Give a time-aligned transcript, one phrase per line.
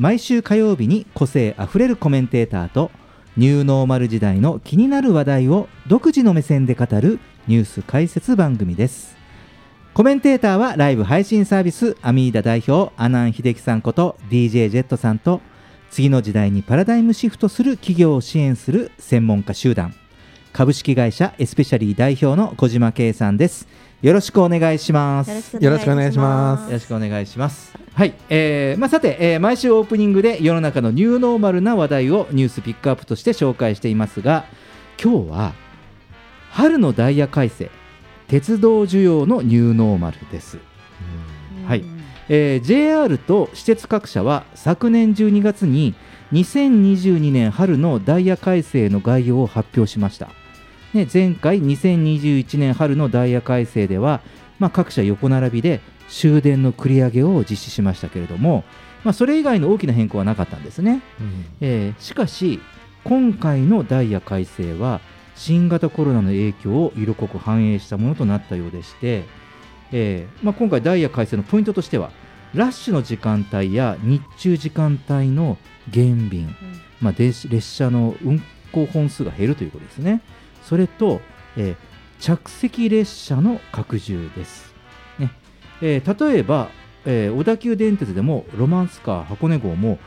[0.00, 2.90] 毎週火曜日に個性あふれるコメンテーターと
[3.36, 9.14] ニューノーマル時代の気になる話題を独自の目線で語るニュース解説番組です。
[9.92, 15.42] コメンテーターはライブ配信サービスアミーダ代表阿南秀樹さんこと DJ ジェットさんと
[15.90, 19.94] 次の時代にパラダイムシフトする企業を支援する専門家集団。
[20.54, 23.68] 株式会社エスペシャリー代表の小島圭さんです。
[24.02, 27.74] よろしくお願いしますよろしくお願いしますよろしくお願いします。
[27.92, 34.46] はい、えーまあ、さて、えー毎週オープニングで世の中のニューノーマルな話題をニュースピックアップとして紹介していますが、
[35.02, 35.52] 今日は
[36.50, 37.70] 春のダイヤ改正、
[38.26, 40.58] 鉄道需要のニューノーマルです。
[41.66, 41.84] はい、
[42.30, 45.94] えー JR と私鉄各社は昨年12月に
[46.32, 50.30] 2022年春のダイヤ改正の概要を発表しました。
[50.94, 54.20] ね、前回2021年春のダイヤ改正では、
[54.58, 58.64] まあ、各社横並びで終電の繰り上げを実施しましたけれども、
[59.04, 61.02] まあ、それ以外の大きな変更はなかったんですね、
[61.60, 62.60] えーしかし
[63.02, 65.00] 今回のダイヤ改正は
[65.34, 69.24] 新型コロナの影響を色濃く反映したものとなったようでして、
[69.90, 72.10] えーまあ、今回ダイヤ改正のポイントとしては
[72.52, 75.56] ラッシュの時間帯や日中時間帯の
[75.88, 76.54] 減便、
[77.00, 80.20] まあ、列列車の運行本数が減るということですね。
[80.70, 81.20] それと、
[81.56, 81.76] えー
[82.20, 84.74] 着席列車の拡充です。
[85.18, 85.32] ね。
[85.82, 86.68] えー例えば、
[87.04, 89.98] えー小田急電鉄でもロマンスカー箱根号も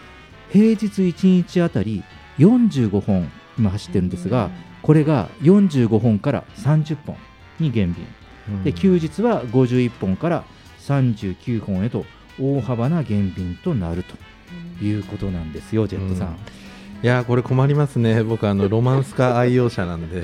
[0.51, 2.03] 平日1日あたり
[2.37, 4.51] 45本今走ってるんですが、
[4.83, 7.17] これが45本から30本
[7.59, 10.45] に減便、で休日は51本から
[10.79, 12.05] 39本へと
[12.39, 14.15] 大幅な減便となると
[14.85, 16.37] いうことなんですよ、ジェットさん。
[17.03, 20.21] いやーこれ困りますね、僕あのロマンスカー愛用者なんで、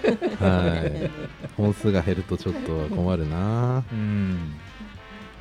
[0.40, 1.10] はい、
[1.58, 3.84] 本数が減るとちょっと困るな。
[3.92, 4.54] うん。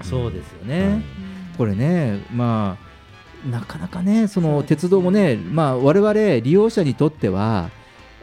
[0.02, 1.02] そうですよね、
[1.58, 2.78] これね、ま
[3.46, 6.14] あ、なかなかね、その鉄道もね、まあ、我々
[6.44, 7.70] 利用者にとっては、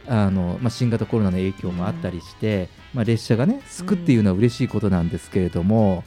[0.07, 6.03] あのまあ、新型コロナの影響もあったりして、まあ、列車がね、すくっていうのは嬉しいことなんですけれども、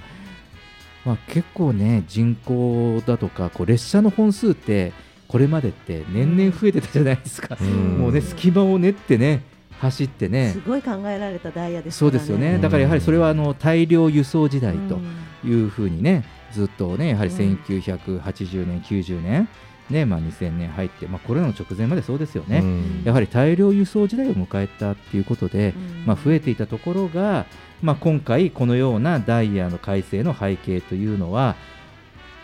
[1.05, 4.93] まあ、結構ね、人口だとか、こう列車の本数って、
[5.33, 7.99] これまでって年々増えてたじゃないですか、うん。
[7.99, 9.43] もうね、隙間を練ってね、
[9.81, 10.51] 走ってね。
[10.51, 11.99] す、ごい考えられたダイヤですね。
[11.99, 14.97] そうですよね、だからやはりそれはあの大量輸送時代と。
[14.97, 15.23] うん。
[15.45, 17.37] いうふうにねずっとねやはりうん。
[17.37, 19.49] 1980年、90年、
[19.91, 23.03] ねまあ、2000年入って、まあ、コロナの直前までそうですよね、うん。
[23.05, 26.07] やはり大量輸送時代を迎えたっていうことで、うん。
[26.07, 27.47] まあ、増えていたところが、
[27.81, 31.57] まあ、今回、このようなダイヤの改正の背景というのは、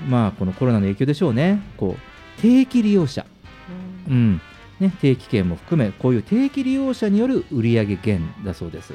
[0.08, 2.07] まあ、このコロナの影響でしょうね、こう
[2.40, 3.26] 定期利用者、
[4.08, 4.40] うん。
[4.80, 8.94] ね、定期券も含め、こういう定期利用者による売上減だそうです。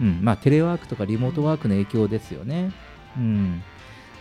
[0.00, 0.20] うん。
[0.22, 2.72] まあ、テレワークとかリモートワークの影響ですよね。
[3.16, 3.62] うん、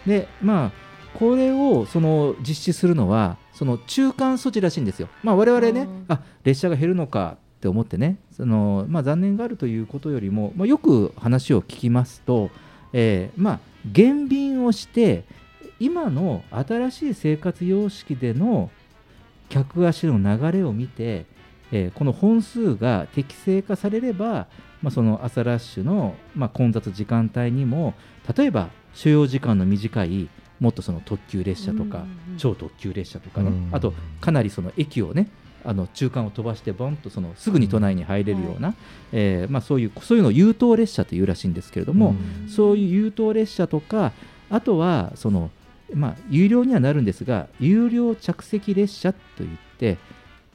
[0.06, 0.72] で、まあ、
[1.18, 5.10] これをその実施するのは、その中間措置らしいんですよ。
[5.24, 6.06] まあ、我々ね、うん。
[6.08, 12.52] あ列車が減るのかって思ってね、そのまあ、残念があるということよりも、まあ、よく話を聞きますと、
[12.94, 15.26] えーまあ、減便をして、
[15.80, 18.70] 今の新しい生活様式での
[19.50, 21.26] 客足の流れを見て、
[21.72, 24.48] えーこの本数が適正化されれば、
[24.82, 27.94] まあ、その朝ラッシュの、まあ、混雑時間帯にも
[28.36, 30.30] 例えば所要時間の短い
[30.60, 33.70] もっとその特急列車とか、うん超特急列車とかね、うん。
[33.74, 35.28] あとかなりその駅をね
[35.66, 38.76] あの中間を飛ばしてボンとそのすぐに都内に入れるような、
[39.12, 42.16] えーまあ、そういうそういうのを優等列車というらしいんですけれども、
[42.48, 44.14] そういう優等列車とか
[44.50, 45.52] あとはその、
[45.94, 49.98] まあ、有料にはなるんですが有料着席列車といって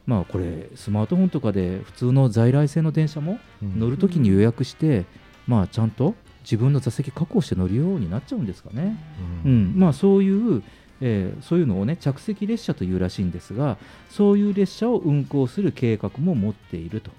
[0.06, 3.80] まあこれスマートフォンとかで普通の在来線の電車もうん。
[3.80, 5.04] 乗るときに予約して、
[5.46, 8.96] まあちゃんと自分の座席確保して乗るようになっちゃうんですかね。
[9.44, 9.74] ううん。
[9.76, 10.28] んまあ、そうい
[10.58, 10.62] う、
[11.00, 13.78] えーそういうのをね着席列車というらしいんですが
[14.10, 17.10] そういう列車を運行する計画も持っていると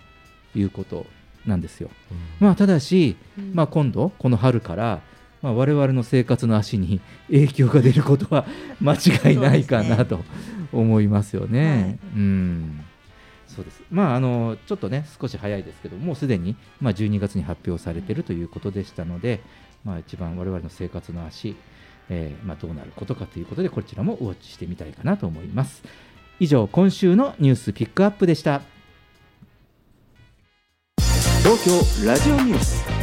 [0.56, 1.06] いうこと
[1.46, 1.90] なんですよ。
[2.40, 3.16] まあ、ただし、
[3.54, 5.02] まあ、今度この春から、
[5.46, 8.48] まあ、我々の生活の足に影響が出ることは
[8.82, 10.26] 間違いないかなと
[10.74, 12.00] 思いますよね。
[12.16, 12.84] うん。
[13.48, 13.84] そうです。
[13.92, 19.40] まあ、あのちょっとね少し早いですけどもうすでに、まあ、12月に発表されているということでしたので、
[19.84, 21.56] まあ、一番我々の生活の足、
[22.10, 25.84] えーまあ、どうなることかということでこちらもウォッチしてみたいかなと思います。
[26.40, 28.64] 以上今週のニュースピックアップでした。
[31.44, 31.64] 東
[32.04, 32.95] 京ラジオニュース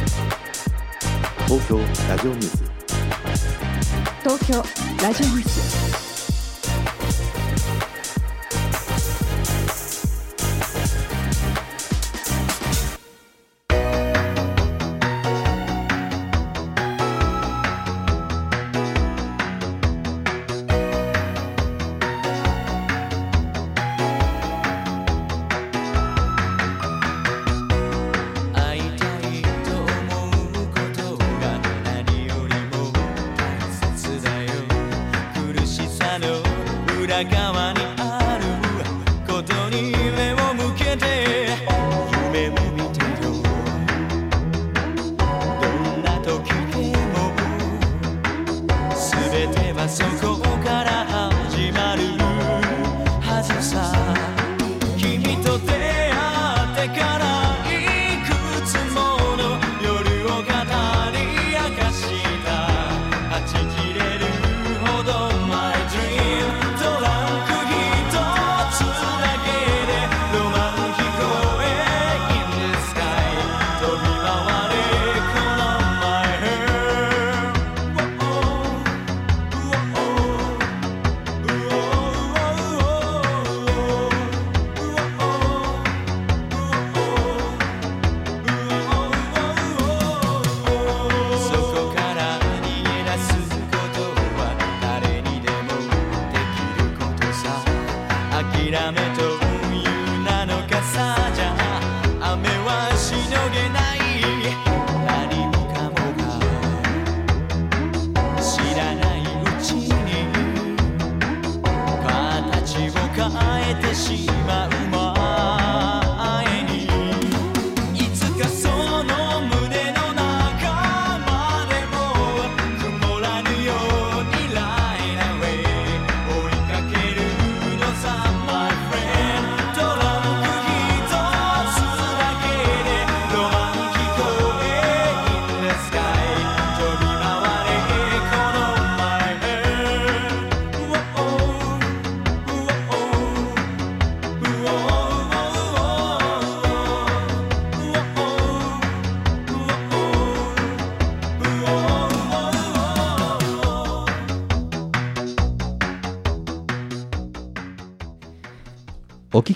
[1.47, 1.77] 東京
[2.09, 2.63] ラジオニュース。
[4.23, 4.63] 東京
[5.03, 6.12] ラジオニュース。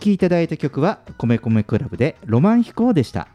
[0.07, 3.27] きいただいた曲は米米クラブでロマン飛行でした。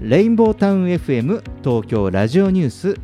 [0.00, 3.00] レインボータウン FM 東京ラジオニュース。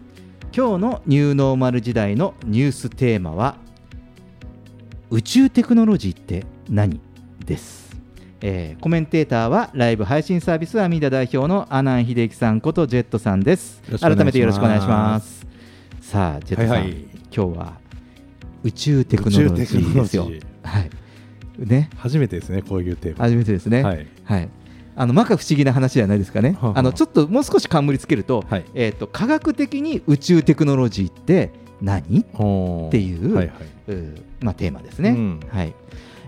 [0.55, 3.57] 今日のニューノーマル時代のニューステーマは
[5.11, 7.01] 宇宙テクノロジーって何？
[7.45, 7.97] です、
[8.41, 13.83] えーコメンテーターはライブ配信サービスアミダ代表の阿南秀樹さんことジェットさんです。
[13.99, 15.47] 改めてよろしくお願いします。
[16.01, 16.93] さあジェットさん、はいはい。
[17.35, 17.82] 今日は
[18.65, 20.31] 宇宙テクノロジーですよ。
[20.63, 20.91] はい。
[21.59, 21.91] ね。
[21.97, 23.25] 初めてですねこういうテーマ。
[23.25, 23.83] 初めてですね。
[23.83, 24.07] はい。
[24.25, 24.49] はい。
[24.95, 26.53] あの摩訶不思議な話じゃないですかね。
[26.53, 26.79] はあはあ。
[26.79, 31.51] あのちょっともう少し冠つけると,、えー、と科学的に宇宙テクノロジーって
[31.81, 32.21] 何？
[32.21, 33.57] っていう、はいはい。
[33.89, 35.11] うーまあ、テーマですね。
[35.11, 35.41] うん。
[35.51, 35.75] はい。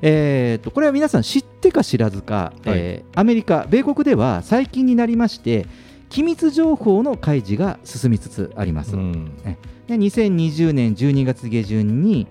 [0.02, 5.66] えー、とこれは皆さん知ってか知らずか、えーアメリカ、米国では最近になりまして
[6.08, 8.96] 機密情報の開示が進みつつあります。
[8.96, 12.26] ねで2020年12月下旬に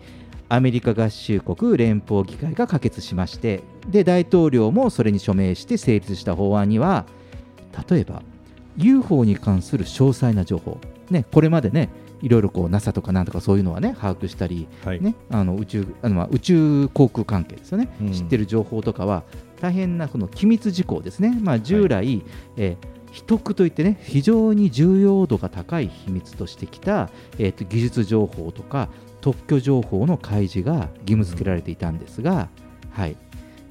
[0.49, 7.05] アメリカ合衆国連邦議会が可決しましてで大統領もそれに署名して成立した法案には
[7.89, 8.21] 例えば
[8.77, 11.89] UFO に関する詳細な情報、ね、これまでね
[12.21, 14.67] いろいろこう NASA とかなんとかそういうのはね把握したり、
[15.01, 15.87] ね、あの宇宙
[16.31, 18.11] 宇宙航空関係ですよね、うん。
[18.13, 19.23] 知ってる情報とかは
[19.59, 22.23] 大変なこの機密事項ですね、まあ、従来、
[22.57, 28.89] えー秘匿といってね非常に重要度が高い秘密としてきた、えーと技術情報とか
[29.21, 32.49] 特許情報の開示が義務付けられていたんですが、
[32.91, 33.15] はい。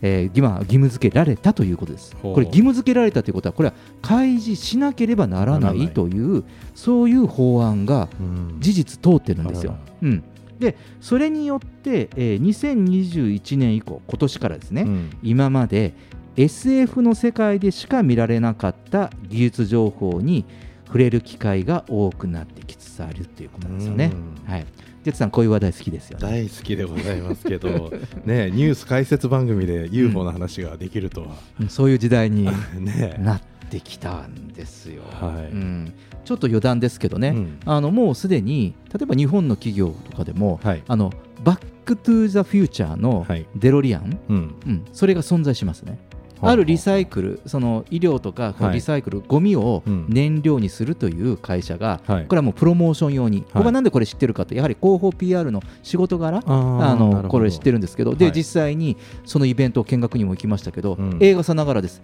[0.00, 2.16] えー今義務付けられたということです。
[2.22, 5.88] これ義務付けられたということはこれは開示しなければならないい。
[5.88, 6.44] という
[6.74, 8.56] そういう法案がうん。
[8.60, 9.76] 事実通ってるんですよ。
[10.02, 10.24] うん、
[10.58, 15.10] でそれによって、えー2021年以降今年からですね、うん。
[15.22, 15.94] 今まで
[16.36, 20.44] SF の世界でしか見られなかった技術情報に
[20.86, 24.12] 触れる機会が多くなってきつつあるということなんですよね。
[24.46, 24.66] はい、
[25.04, 26.22] ジェッツさんこういう話題好きですよね。
[26.22, 27.90] 大好きでございますけど、
[28.24, 31.28] ね、ニュース解説番組で UFO の話ができるとは、
[31.60, 31.68] うん。
[31.68, 32.44] そういう時代に
[32.78, 33.18] ね。
[33.20, 35.02] なってきたんですよ。
[35.10, 35.52] はい。
[35.52, 35.92] うん、
[36.24, 37.58] ちょっと余談ですけどね、うん。
[37.64, 40.82] あのもうすでに例えば日本の企業とかでも、はい。
[40.86, 41.10] あの
[41.42, 43.46] バック・トゥ・ザ・フューチャーのはい。
[43.56, 44.54] デロリアン、うん。
[44.66, 45.98] うん、それが存在しますね。
[46.42, 50.06] はああるリサイクル、その医療とかリサイクル、ゴミをうん。
[50.08, 52.26] 燃料にするという会社が、はい。
[52.26, 58.34] これはもうプロモーション用に、僕はなんでこれ知ってるかと、やはり広報 PR の仕事柄、あのこれ知ってるんですけど、ではい。
[58.34, 61.18] 実際にそのイベント見学にも行きましたけど、うん。
[61.20, 62.02] 映画さながらです、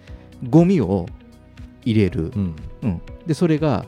[0.48, 1.06] ゴミを
[1.84, 2.32] 入れる、
[3.26, 3.84] でそれが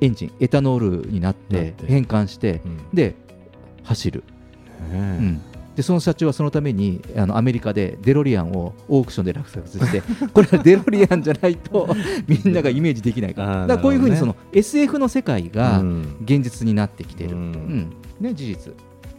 [0.00, 1.86] エンジン、エタノールになってて。
[1.86, 2.78] 変換して、うん。
[2.92, 3.14] で
[3.82, 4.24] 走る。
[4.90, 5.40] ねうん
[5.76, 10.02] でその社長はそのためにあのアメリカでデロリアンをオークションで落札して
[10.32, 11.88] これはデロリアンじゃないと
[12.28, 13.48] みんながイメージできないから。
[13.62, 16.16] だからこういうふうにその SF の世界がうん。
[16.22, 17.92] 現実になってきている、ううんん。
[18.20, 18.72] ね、事実。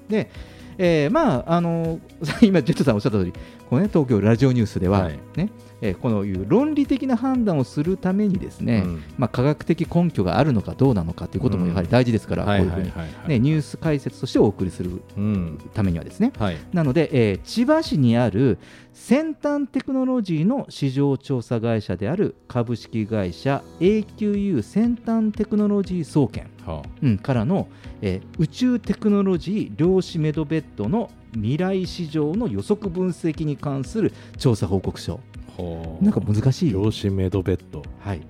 [0.09, 0.29] で、
[0.77, 2.00] えーまああの
[2.41, 3.33] 今ジェットさんおっしゃった通り
[3.69, 5.19] この、ね、東京ラジオニュースでは、はい。
[5.35, 5.50] ね
[5.85, 9.03] えーこのいう論理的な判断をするためにですね、うん。
[9.17, 12.91] まあ、科学的根拠があるのかどうなのかということもやはり大事ですから、はいこういうふうに、
[13.27, 16.57] ね、ニュース解説としてお送りするうんためにはですね、はい。
[16.73, 18.57] なので、えー千葉市にある
[18.93, 26.89] 先端テクノロジーの市場調査会社である株式会社 AQU 先端テクノロジー総研、はあ。
[27.01, 27.67] うんからの、
[28.01, 35.19] えー宇宙テクノロジー量子メドベッドの未来市場の予測分析に関する調査報告書、
[36.01, 38.21] なんか難しい、量子メドベッド、はい、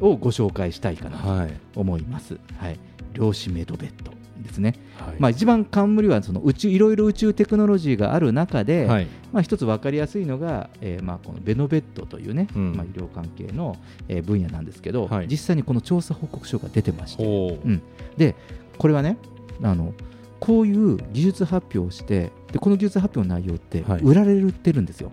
[0.00, 0.08] うん。
[0.08, 1.52] をご紹介したいかなはい。
[1.72, 2.38] と思います。
[2.58, 2.78] はい、
[3.14, 4.12] 量子メドベッド
[4.42, 4.74] ですね。
[4.98, 5.16] はい。
[5.18, 9.06] まあ、一番冠はその宇宙いろいろ宇宙テクノロジーがある中で、はい。
[9.32, 12.72] まあ、一つ分かりやすいのが、えーまあ、このベノベッドというね、うん。
[12.74, 13.76] まあ、医療関係の、
[14.08, 15.28] えー分野なんですけど、はい。
[15.28, 17.82] 実際にこの調査報告書が出てまして、ほううん、
[18.16, 18.34] で
[18.78, 19.18] これはね
[19.62, 19.92] あの
[20.38, 24.00] こういう技術発表をしてでこの技術発表の内容ってはい。
[24.02, 25.10] 売られてるんですよ、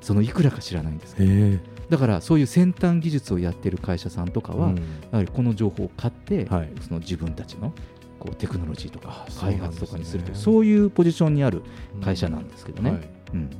[0.00, 1.58] そのいくらか知らないんですけど。
[1.88, 4.76] だからそういう先端技術をやってる会社さんとかは、うん。
[4.76, 6.70] やはりこの情報を買って、はい。
[6.86, 7.72] その自分たちの
[8.18, 11.62] こうテクノロジーとか開発とかにするというそういうポジションにある
[12.02, 12.90] 会社なんですけどね。
[12.90, 13.00] はい。
[13.34, 13.50] うん。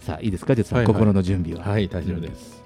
[0.00, 0.94] さあいいですか、ジェツさん、はいはい。
[0.94, 1.64] 心の準備は。
[1.64, 2.62] はい大丈夫です、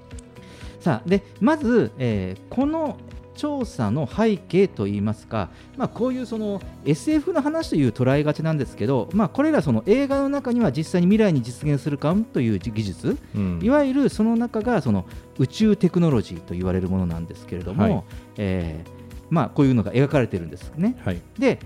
[0.80, 2.98] さあでまず、えーこの
[3.34, 13.60] 調査の背景といいますか、まあ、こういうその SF の話という捉えがちなんですけど、まあ、これらその映画の中には実際に未来に実現するかもという技術、うん。
[13.62, 15.06] いわゆるその中がその
[15.38, 18.04] 宇宙テクノロジーと言われるものなんですけれども、はい。
[18.36, 20.94] えーまあ、こういうのが描かれてるんですね。
[21.02, 21.22] はい。
[21.38, 21.58] で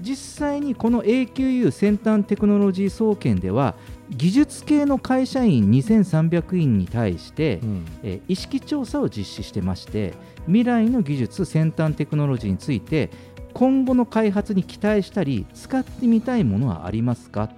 [0.00, 3.74] 実際にこの AQU 先端テクノロジー総研では
[4.10, 7.86] 技術系の会社員2300人に対して、うん。
[8.02, 10.14] えー意識調査を実施してまして
[10.46, 13.10] 未来の技術先端テクノロジーについて
[13.54, 17.50] 今後の開発に期待したり使ってみたいものはありますか？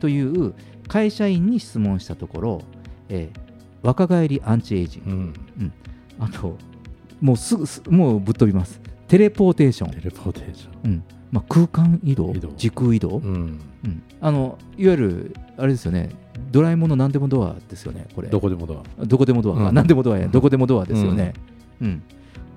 [0.00, 0.54] という
[0.88, 2.62] 会社員に質問したところ、
[3.08, 3.40] えー
[3.82, 5.34] 若返りアンチエイジング、うん。
[5.60, 5.72] うん。
[6.18, 6.56] あと
[7.20, 8.80] もうすぐすもうぶっ飛びます。
[9.06, 9.90] テレポーテーション。
[9.92, 10.90] テレポーテーション。
[10.90, 11.04] うん。
[11.30, 12.32] まあ、空間移動？
[12.34, 12.52] 移動。
[12.56, 14.02] 時空移動、うんうん。
[14.20, 16.10] あのいわゆるあれですよね。
[16.50, 18.28] ドラえもんの何でもドアですよねこれ。
[18.28, 19.04] どこでもドア。
[19.04, 19.74] どこでもドアか、うん。
[19.74, 20.28] 何でもドアや。
[20.28, 21.34] どこでもドアですよね、
[21.80, 22.02] うん。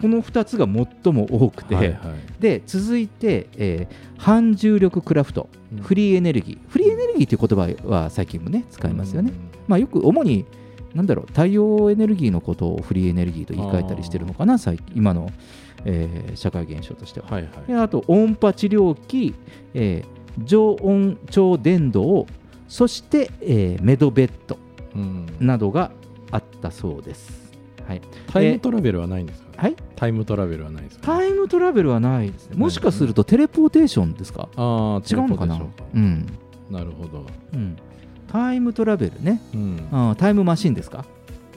[0.01, 1.97] この2つが最も多くて、はいはい。
[2.41, 5.49] で続いて、えー反重力クラフト。
[5.73, 5.81] うん。
[5.81, 6.69] フリーエネルギー。
[6.69, 9.31] フリーエネルギーという言葉は最近もね使いますよね、
[9.67, 10.45] まあ、よく主に
[10.93, 15.31] なんだろう太陽エネルギーのことをフリーエネルギーと言い換えたりしてるのかな最近今の、
[15.85, 17.27] えー社会現象としては。
[17.27, 17.67] はいはい。
[17.67, 19.35] であと音波治療器、
[19.73, 22.25] えー常温超電導
[22.67, 24.57] そして、えーメドベッド
[24.95, 25.27] うん。
[25.39, 25.91] などが
[26.31, 27.51] あったそうです。
[27.87, 32.55] はい、タイムトラベルはないんですか、はい、タイムトラベルはないですかタイムトラベルはないですね。
[32.55, 34.47] もしかするとテレポーテーションですか？
[34.55, 35.59] ああ違うのかな？
[35.95, 36.27] うん、
[36.69, 37.75] なるほど、うん。
[38.31, 39.41] タイムトラベルね。
[39.55, 41.03] うん、あータイムマシンですか？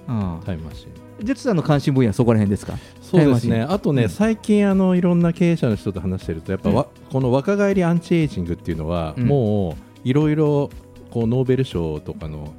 [0.08, 2.74] あタイムマシンージェッツさんの関心分野はそこら辺ですか？
[3.00, 3.62] そうですね。
[3.62, 4.08] あとね、うん。
[4.08, 9.26] 最近あのいろんな経営者の人と話してるとやっぱわ、この若返りアンチエイジングっていうのは、うん。
[9.26, 10.70] もういろいろ
[11.10, 12.54] こうノーベル賞とかの、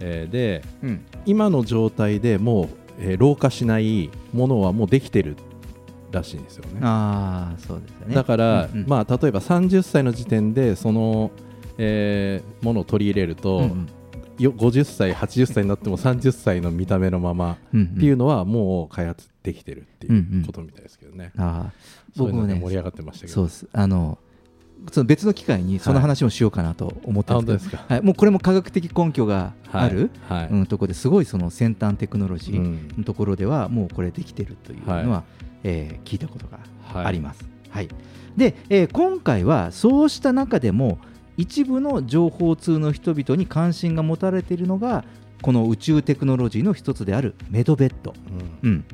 [0.00, 1.04] えーでうん。
[1.26, 2.68] 今の状態でもう、
[3.00, 5.36] えー老化しないものはもうできてる
[6.12, 6.80] らしいんですよね。
[6.82, 8.14] ああそうですよね。
[8.14, 8.88] だから、うんうん。
[8.88, 11.30] まあ、例えば30歳の時点でその、
[11.78, 13.68] えーものを取り入れると、うんうん。
[13.68, 13.74] よ
[14.38, 17.86] 50歳、80歳になっても30歳の見た目のままうんうん。
[17.86, 21.32] っていうのはもう開発できてるっていうことみたいですけどね。
[21.36, 21.72] ああ。
[22.16, 23.32] そういう僕もね盛り上がってましたけど。
[23.32, 23.68] そうです。
[23.72, 24.18] あの
[24.92, 27.94] その別の機会にその話もしようかなと思ってるんですけど、あ本当ですか。
[27.94, 30.42] はい、もうこれも科学的根拠がある、はい。
[30.42, 32.88] はいうん、ところですごいその先端テクノロジうん。
[32.94, 35.22] ーのところではもうこれできてるというのは、はい。
[35.64, 37.44] えー聞いたことがはいあります。
[37.70, 37.88] はい。
[38.36, 40.98] で、えー今回はそうした中でも
[41.36, 45.04] 一部の情報通の人々に関心が持たれているのが
[45.42, 48.14] この宇宙テクノロジーの一つであるメドベッド。
[48.62, 48.84] うん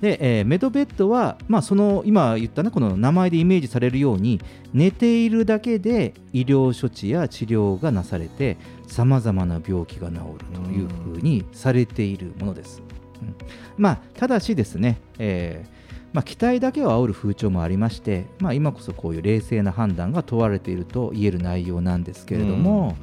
[0.00, 4.40] で、えーメドベッドは、まあ、その今言ったねこの名前でイメージされるように
[4.74, 12.82] 寝ているだけで医療処置や治療がなされてさまざまな病気が治るというふうにされているものです。
[13.22, 13.34] うん
[13.78, 15.73] まあ、ただしですね、えー
[16.14, 22.96] まあ、期待だけを煽る風潮もありまして、まあ、今こそこういう冷静な判断が問われていると言える内容なんですけれども、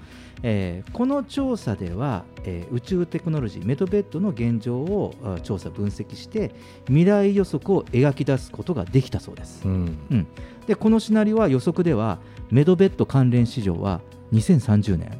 [0.43, 6.51] えーこの調査では、えー宇宙テクノロジーメドベッドの現状をあ調査分析して
[6.87, 9.97] 未来予測を描き出すことができたそうです、うん。
[10.09, 10.27] うん。
[10.65, 13.99] でこのシナリオは予測ではメドベッド関連市場は
[14.31, 15.19] 2030年。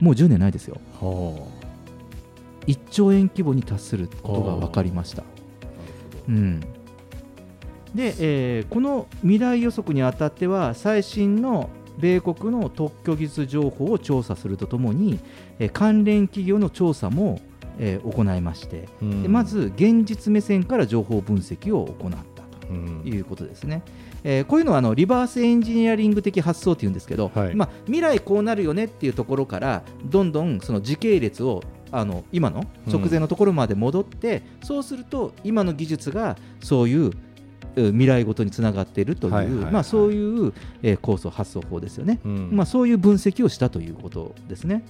[0.00, 0.78] もう10年ないですよ。
[2.66, 5.22] 1兆円規模に達することが分かりました。
[6.28, 6.75] うん
[7.96, 15.18] で、えーこの未来予測にあたっては最新の米国の特許技術情報を調査するとともに、
[15.58, 17.40] えー関連企業の調査も、
[17.78, 19.22] えー行いまして、うん。
[19.22, 23.02] でまず現実目線から情報分析を行ったとうん。
[23.04, 23.82] いうことですね。
[24.24, 27.54] えーこういうのはあのリバースエンジニアリング的発想っていうんですけど、はい。
[27.54, 31.62] まあ、未来こうなるよねっていうところからどんどんその時系列を
[31.92, 37.12] あの今の直前のところまで戻って、そうすると今の技術がそういうう
[37.76, 39.72] 未来ごとにつながっているという、はいはいはい。
[39.72, 40.52] まあ、そういう、
[40.82, 42.48] えー構想発想法ですよね、うん。
[42.52, 44.84] まあ、そういう分析をしたということですね。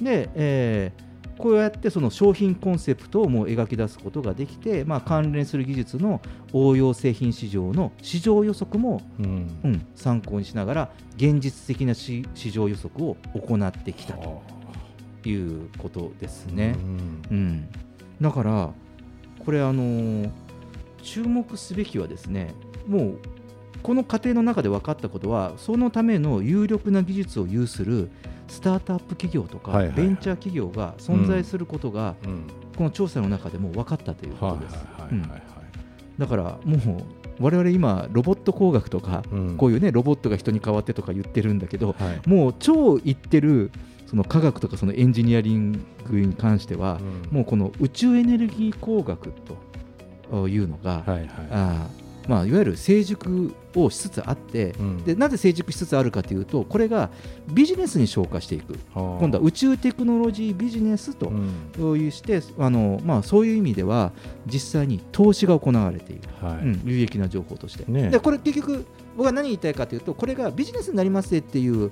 [0.00, 6.20] で、えーこうやってその商品コンセプトをもう描き出すことができて、まあ、関連する技術の
[6.52, 9.60] 応用製品市場の市場予測も、うん。
[9.62, 14.42] うん、参考にしながら現実的な市市場予測を行ってきたと
[15.24, 16.74] いうことですね。
[17.30, 17.68] うん、
[18.20, 18.70] だから
[19.44, 20.47] これあのー
[21.02, 22.54] 注目すべきはですね
[22.86, 23.18] もう
[23.82, 28.10] この過程の中で分かったことはそのための有力な技術を有する
[28.48, 32.46] スタートアップ企業とか、ベンチャー企業が存在することが、うん
[32.78, 34.76] この調査の中でも分かったということです。
[36.16, 37.04] だからもう
[37.40, 39.56] 我々今ロボット工学とか、うん。
[39.56, 42.28] こういうねロボットが人に代わってとか言ってるんだけど、はい。
[42.28, 43.72] もう超言ってる
[44.06, 47.00] その科学とかそのエンジニアリングに関しては、
[47.32, 49.56] もうこの宇宙エネルギー工学と
[50.32, 51.28] いうのが、はいはい。
[51.50, 55.04] あーまあ、いわゆる成熟をしつつあって、うん。
[55.04, 57.10] でなぜ成熟しつつあるかというとこれが
[57.48, 58.74] ビジネスに昇華していく。
[58.94, 59.18] はあ。
[59.18, 61.30] 今度は宇宙テクノロジービジネスと
[61.96, 64.12] いうして、あのまあ、そういう意味では
[64.46, 66.58] 実際に投資が行われている、はい。
[66.58, 68.86] うん有益な情報として、ねでこれ結局
[69.16, 71.90] 僕は何言いたいかというとこれがビジネスになりますっていう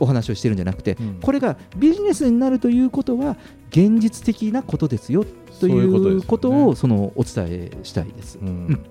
[0.00, 3.36] お話をしてるんじゃなくて、これがビジネスになるということは
[3.70, 5.24] 現実的なことですよ
[5.60, 8.38] ということをそのお伝えしたいです。
[8.38, 8.84] うん。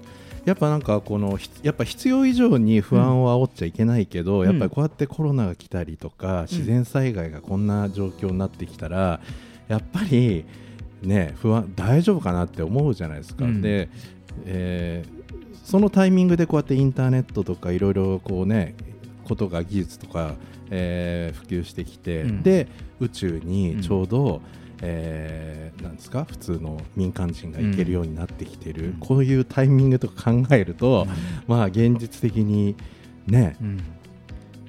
[0.46, 4.46] やっぱなんかこのひやっぱ必要以上に不安を煽っちゃいけないけど、うん。
[4.46, 9.20] やっぱりこうやってコロナが来たりとか、自然災害がこんな状況になってきたら
[9.68, 10.46] やっぱり
[11.02, 13.46] ね不安大丈夫かなって思うじゃないですか。
[13.46, 13.62] うん。
[13.62, 13.90] で、
[14.46, 15.16] えー
[15.66, 18.76] そのタイミングでこうやってインターネットとかいろいろこうね
[19.24, 20.36] ことが技術とか、
[20.72, 22.44] えー普及してきて、うん。
[22.44, 22.68] で
[23.00, 24.42] 宇宙にちょうど、
[24.82, 31.08] えーなんですか普通の民間人が行けるようになってきてる、こういうタイミングとか考えると、
[31.48, 32.76] まあ現実的に
[33.28, 33.58] ね、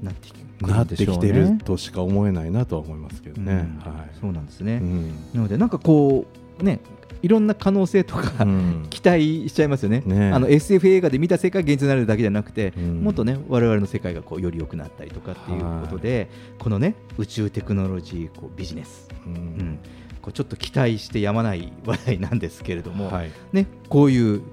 [0.03, 3.53] なってきなってきてるねとしか思えないなとは思いますけどね。
[3.53, 3.93] うん。
[3.93, 4.11] はい。
[4.21, 5.09] そうなんですね、うん。
[5.35, 6.27] なのでなんかこ
[6.61, 6.81] うね
[7.27, 8.87] いろんな可能性とか、うん。
[8.89, 10.05] 期待しちゃいますよね。
[10.07, 10.31] ね。
[10.31, 13.03] あの SF 映画で見た世界が現実になるだけじゃなくて、ん。
[13.03, 19.81] もっとね我々の世界がこうより良くなったりとかっていうことで、このね宇宙テクノロジーこうビジネス、うん。
[20.23, 23.33] こうちょっと期待してやまない話題なんですけれども、はい。
[23.53, 24.47] ね、こういうこ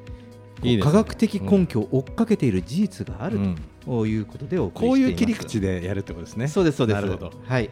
[0.63, 0.81] ういいね。
[0.81, 3.37] 科学的根拠を追っかけている事実がある
[3.85, 6.47] ということでお送りこういう切り口でやるってことですね。
[6.47, 6.95] そうですそうです。
[6.95, 7.31] なるほど。
[7.45, 7.69] はい。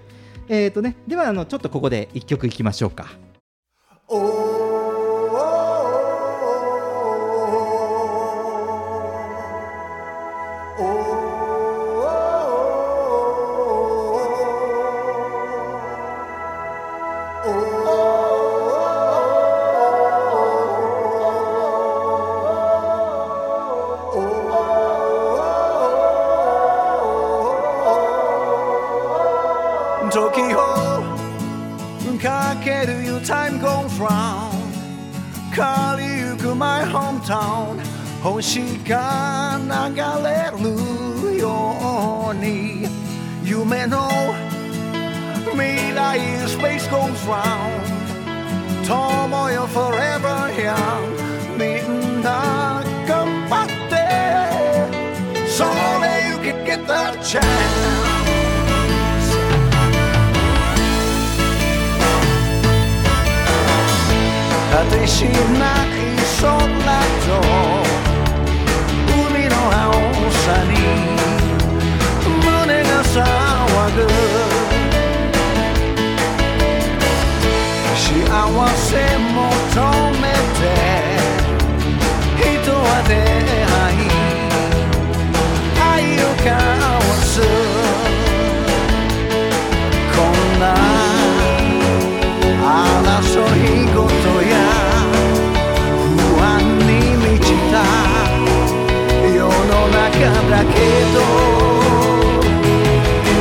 [0.47, 3.07] えーとね、ではあのちょっとここで一曲いきましょうか。
[30.11, 30.57] 「Tokyo
[32.21, 34.51] かける you time gone round
[35.55, 37.79] 変わりゆく my hometown.
[38.21, 40.51] 星が流れ
[41.31, 42.87] るように
[43.43, 44.09] 夢の
[45.51, 47.81] 未来 space goes round.
[48.85, 50.75] 友よ forever young.
[51.57, 53.91] みんな頑張って
[55.47, 55.69] それ
[56.27, 57.70] you can get the chance.
[64.81, 65.87] 果てしない
[66.41, 67.29] 空と
[69.13, 69.93] 海の青
[70.31, 70.73] さに
[72.43, 73.15] 胸が騒
[73.95, 73.97] ぐ
[77.95, 78.09] 幸
[78.75, 78.89] せ
[79.29, 79.45] 求
[80.19, 80.23] め
[80.57, 80.63] て
[82.39, 84.09] 人は出会い
[85.79, 86.57] 愛を交わ
[87.21, 87.31] す
[90.15, 90.63] こんな
[93.23, 94.10] 争い事
[100.60, 100.60] け
[101.14, 101.18] ど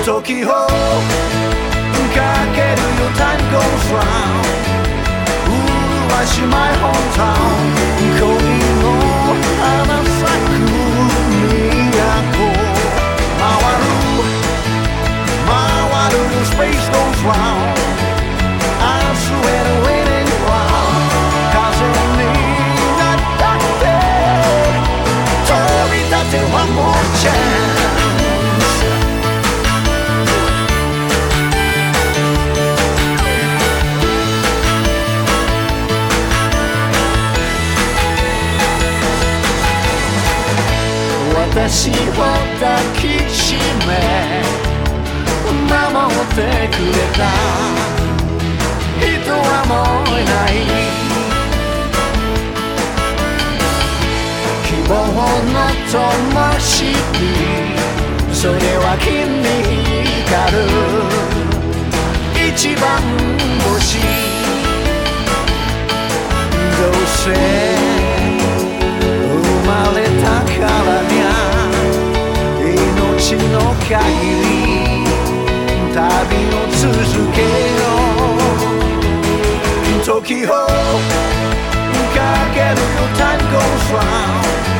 [0.05, 2.19] 時をか
[2.55, 4.45] けるよ Time goes round
[6.09, 7.55] 麗し my hometown
[8.19, 8.23] 恋
[8.81, 8.85] の
[9.59, 9.63] 花
[10.05, 10.51] 咲く
[12.31, 12.43] 都
[13.39, 13.43] 回
[13.79, 13.83] る
[15.47, 17.68] 回る Space goes round
[27.20, 27.28] 私
[41.90, 41.92] を
[42.58, 43.54] 抱きし
[43.86, 43.90] め
[45.92, 46.34] 守って
[46.68, 47.20] くれた。
[48.98, 49.70] 人はも
[50.04, 50.30] ういな
[50.66, 50.69] い。
[54.90, 55.14] 希望の
[55.86, 55.94] 灯
[56.34, 56.66] 火
[58.34, 59.06] それは君
[59.38, 59.46] に
[60.26, 60.66] 光る
[62.48, 62.82] 一番
[63.70, 64.02] 星
[66.74, 67.30] どうせ
[69.30, 71.24] 生まれたからにゃ
[72.66, 73.94] 命の限
[74.42, 75.06] り
[75.94, 76.02] 旅
[76.50, 76.82] を続
[77.32, 77.38] け
[77.78, 77.86] よ
[79.98, 80.48] う時を
[82.12, 82.18] か
[82.52, 84.79] けるよ Time goes round 変わりゆ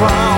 [0.00, 0.29] try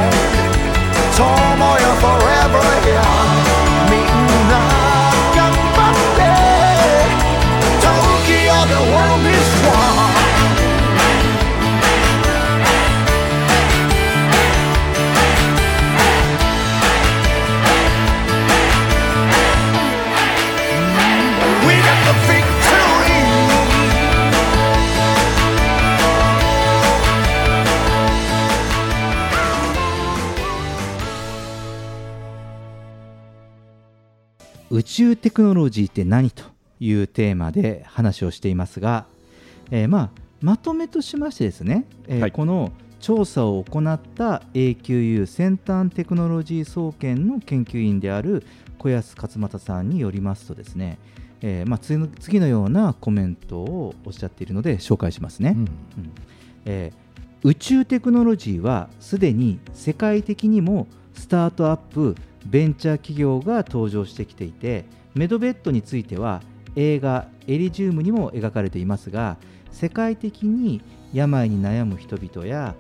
[35.23, 36.43] テクノロジーって何と
[36.81, 39.07] いうテーマで話をしていますが、
[39.71, 42.33] えーまあ、まとめとしましてですね、えーはい。
[42.33, 48.45] この調査を行った AQU 先端テクノロジー総研の研究員である
[48.79, 50.99] 小安勝又さんによりますとですね、
[51.41, 55.55] えーまあ、次の次のようなコメントをおっしゃっているので紹介しますね。
[55.57, 55.69] うん。
[56.65, 57.03] えー
[57.45, 62.15] 宇宙テクノロジーはすでに世界的にもスタートアップ
[62.47, 66.43] ベンチャー企業が登場してきていてメドベッドについては
[66.77, 69.37] 映画「エリジウム」にも描かれていますが
[69.71, 70.81] 世界的に
[71.13, 72.75] 病に悩む人々や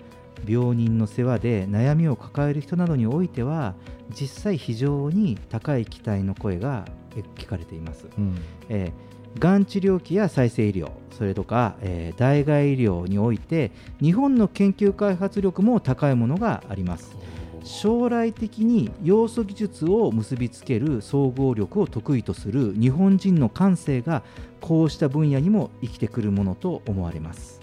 [0.46, 3.74] 病人の世話で悩みを抱える人などにおいては
[4.18, 6.84] 実際非常に高い期待の声が
[7.16, 8.06] え聞かれています。
[8.16, 8.34] うん。
[8.68, 17.16] えーがん治療器や再生医療それとか、えー代替医療において日本の研究開発力も高いものがあります
[17.64, 24.22] 将来的に要素技術を結びつける総合力を得意とする日本人の感性が
[24.60, 27.60] こうした分野にも生きてくるものと思われます、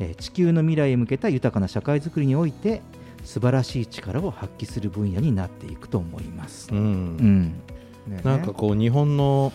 [0.00, 2.82] えー地球の未来へ向けた豊かな社会づくりにおいて
[3.24, 6.78] 素晴らしい力を発揮する分野になっていくと思います、うん。
[6.78, 7.62] うん。
[8.06, 9.52] ねなんかこう日本の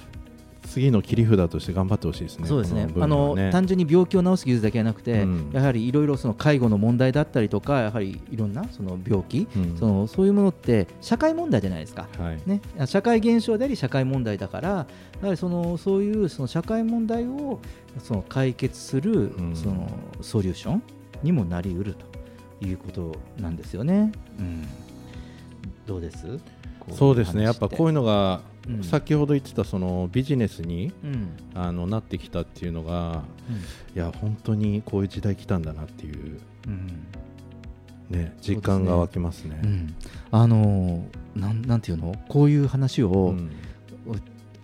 [0.69, 2.47] 次の切り札として頑張ってほしいですね。
[2.47, 2.87] そうですね。
[2.93, 5.49] こあの単純に病気を治す技術だけじゃなくて、うん。
[5.51, 9.77] やはりいろいろその介護の問題だったりとかやはりいろんなその病気、うん。
[9.77, 12.39] そのそういうものって社会問題じゃないですか、はい。
[12.45, 14.85] ね、社会現象であり社会問題だからや
[15.23, 17.59] はりそのそういうその社会問題を
[18.01, 19.55] その解決するうん。
[19.55, 19.89] その
[20.21, 20.83] ソリューション
[21.23, 21.95] にもなりうる
[22.59, 24.11] ということなんですよね。
[24.39, 24.67] うん、
[25.85, 26.39] どうです？
[26.79, 27.43] こそうですね。
[27.43, 28.83] やっぱこういうの、のが、うん。
[28.83, 31.29] 先ほど言ってたそのビジネスにうん。
[31.55, 33.95] あのなってきたっていうのが、うん。
[33.95, 37.05] いや本当にこういう時代来たんだなっていううん。
[38.09, 39.59] ね実感が湧きますね。
[39.63, 39.95] うん、
[40.31, 42.15] あのーなんなんていうの？
[42.27, 43.51] こういう話を、うん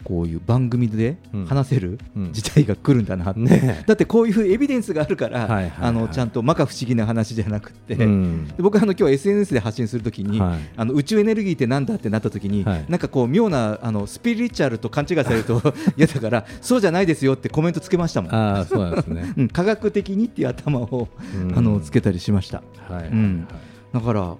[0.05, 1.45] こういう番組でうん。
[1.47, 2.31] 話せるうん。
[2.31, 5.71] 時代が来るんだなって、ねだってこういうエビデンスがあるから、はいはいはい。
[5.81, 8.47] あのちゃんと摩訶不思議な話じゃなくて、うん。
[8.47, 10.59] で僕あの今日 SNS で発信するときに、はい。
[10.77, 12.85] あの宇宙エネルギーってなんだってなったときに、はい。
[12.87, 15.61] なんかこう妙なあのスピリチュアルと勘違いされると
[15.97, 18.35] 嫌だからそうじゃないですよってコメントつけましたもん。
[18.35, 19.33] ああそうなんですね。
[19.37, 19.47] うん。
[19.49, 21.57] 科学的にっていう頭を、うん。
[21.57, 22.61] あのつけたりしました。
[22.87, 23.47] はい、うん。
[23.93, 24.35] だから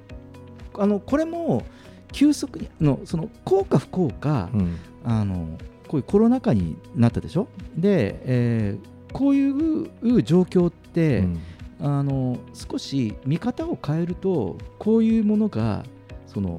[0.78, 1.64] あのこれも
[2.12, 4.78] 急速にのその効か不効か、うん。
[5.04, 7.48] あのこういうコロナ禍になったでしょ？
[7.78, 11.40] で、えーこういう状況って、うん。
[11.82, 15.84] あの少し見方を変えるとこういうものが
[16.26, 16.58] その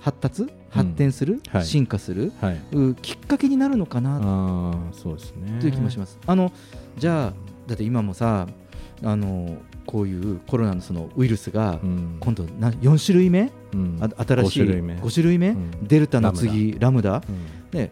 [0.00, 1.64] 発達発展する、はい。
[1.64, 2.60] 進化する、はい。
[2.72, 5.58] うきっかけになるのかなああそうですね。
[5.60, 6.18] という気もします。
[6.26, 6.52] あの
[6.96, 7.32] じゃあ
[7.66, 8.46] だって今もさ
[9.02, 9.56] あの
[9.86, 12.16] こういうコロナのそのウイルスがうん。
[12.20, 13.98] 今度な4種類目、うん。
[14.00, 14.94] あ新しい五種類目。
[14.94, 15.86] 5種類目、うん。
[15.86, 17.16] デルタの次ラムダ。
[17.16, 17.70] うん。
[17.70, 17.90] で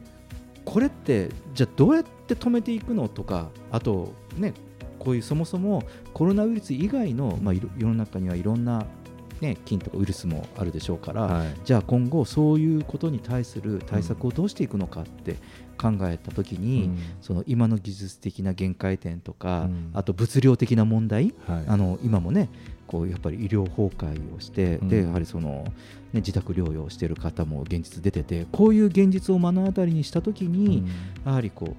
[0.65, 4.53] これってじゃあどうやって止めていくのとかあとね
[4.99, 8.87] こういうそもそもコロナウイルス以外の、まあ、世の中にはいろんな、
[9.41, 11.55] ね、菌とかウイルスもあるでしょうから、はい。
[11.65, 15.37] じゃあ今後そういうことに対する対策をどうしていくのかって
[15.79, 16.99] 考えた時に、うん。
[17.21, 19.91] その今の技術的な限界点とか、うん。
[19.93, 21.65] あと物量的な問題、はい。
[21.67, 22.49] あの今もね
[22.87, 24.89] こうやっぱり医療崩壊をして、うん。
[24.89, 25.65] でやはりその、
[26.13, 30.85] ね、自宅療養をしている方も現実出ててこういう現実を目の当たりにした時に、
[31.25, 31.77] やはりこう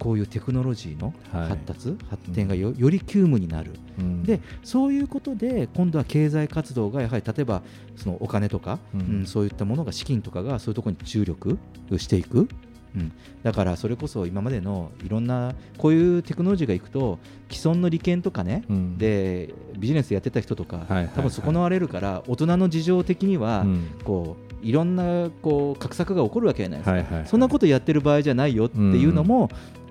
[0.00, 1.48] こういうテクノロジーのはい。
[1.50, 4.24] 発達、発展がよより急務になる、うん。
[4.24, 7.62] でそういうことで今度は経済活動がやはり例えば
[7.94, 9.00] そのお金とか、うん。
[9.00, 11.58] うんそういったものが資金とかがそういうところに注力
[11.96, 12.48] していく、
[12.96, 17.18] うん、だからそれこそ今までのいろんなこういうテクノロジーがいくと
[17.50, 18.98] 既存の利権とかね、うん。
[18.98, 23.98] でビジネスやってた人とか、はいはい多分損なわれるから大人の事情的には、うん。
[24.04, 27.26] こういろんなこう画策が起こるわけじゃないですか、はいはいはい。
[27.26, 29.48] そんなことやってる場合じゃないよっていうのも、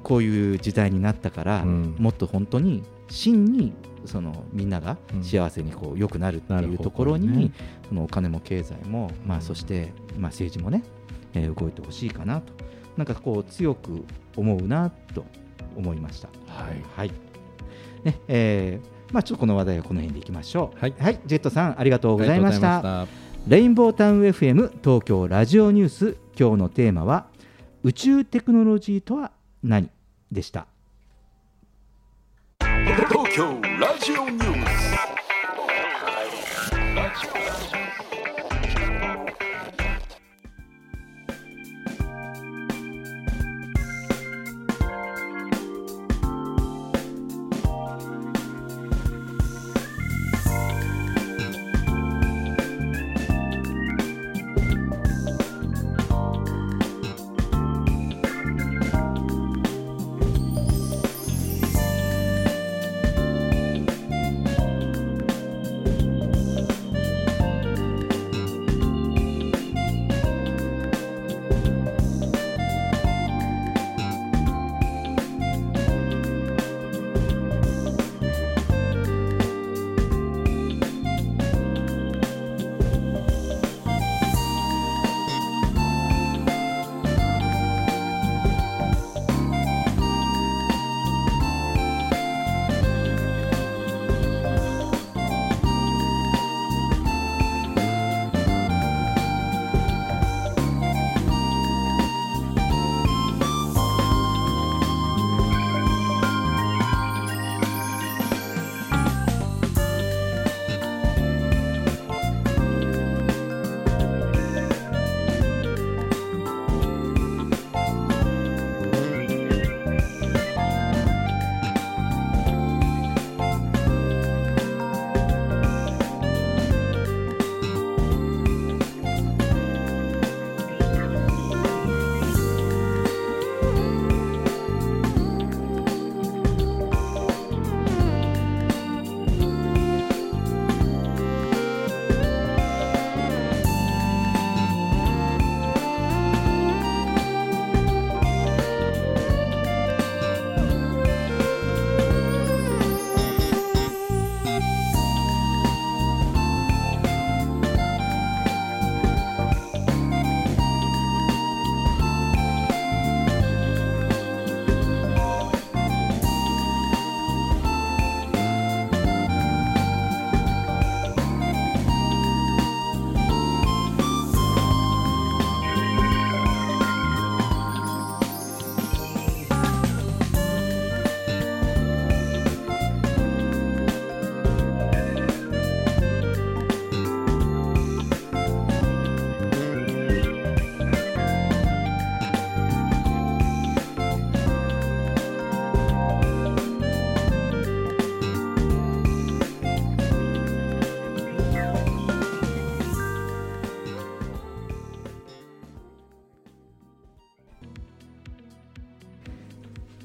[0.10, 1.96] こういう時代になったから、うん。
[2.00, 3.74] もっと本当に真に
[4.06, 5.24] そのみんながうん。
[5.24, 7.54] 幸せにこう良くなるっていうところに、
[7.88, 10.84] そのお金も経済も、まあ、そして、まあ、政治もね、
[11.36, 12.54] えー動いてほしいかなと。
[12.98, 14.04] なんかこう強く
[14.36, 15.26] 思うなと
[15.76, 16.28] 思いました。
[16.48, 16.84] はい。
[16.96, 17.12] はい。
[18.04, 20.80] ねえーまあ、ちょっとこの話題はこの辺でいきましょう。
[20.80, 21.20] はい。
[21.26, 23.08] ジェットさんありがとうございました。
[23.48, 26.18] レインボータウン FM 東京ラジオニュース。
[26.40, 27.28] 今日のテーマは
[27.84, 29.32] 宇宙テクノロジーとは
[29.64, 29.90] 何？
[30.32, 30.68] でした。
[33.10, 35.19] 東京ラジオニュース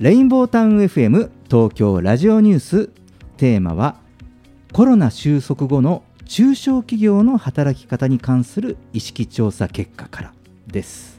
[0.04, 2.90] レインボータウン FM 東京ラジオニュース。
[3.38, 3.96] テーマは
[4.74, 10.34] コロナ収束後の中小企業の働き方に関する意識調査結果から
[10.66, 11.18] です。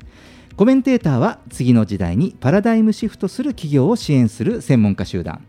[0.55, 5.41] コメンテーターは次の時代にパラダイムシフトする企業を支援する専門家集団。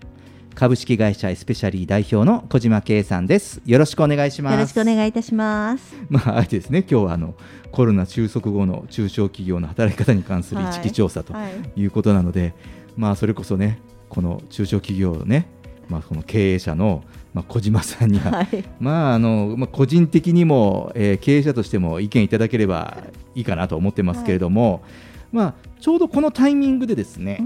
[0.54, 3.60] 株式会社エスペシャリー代表の小島圭さんです。
[3.66, 4.54] よろしくお願いします。
[4.54, 5.94] よろしくお願いいたします。
[6.08, 7.34] まあ、あえてですね、今日はあの
[7.70, 11.52] コロナ収束後の中小企業の働き方に関する意識調査とはい。
[11.78, 12.54] いうことなので、
[12.96, 15.46] まあ、それこそね、この中小企業のね、
[15.88, 17.04] まあ、この経営者の、
[17.34, 18.64] まあ、小島さんには、はい。
[18.80, 22.98] まああのまあ、個人的にも、えー経営者としても意見いただければ
[23.34, 24.82] いいかなと思ってますけれども、
[25.32, 27.42] まあ、ちょうどこのタイミングでですね、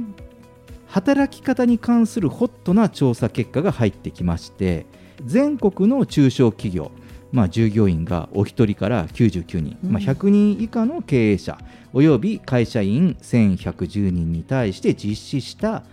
[0.91, 4.87] 働き方に関するホットな調査結果が入ってきまして
[5.25, 6.91] 全国の中小企業、
[7.33, 11.59] まあ、従業員がお一人から99人、まあ、100人以下の経営者
[11.93, 15.85] および会社員1110人に対して実施した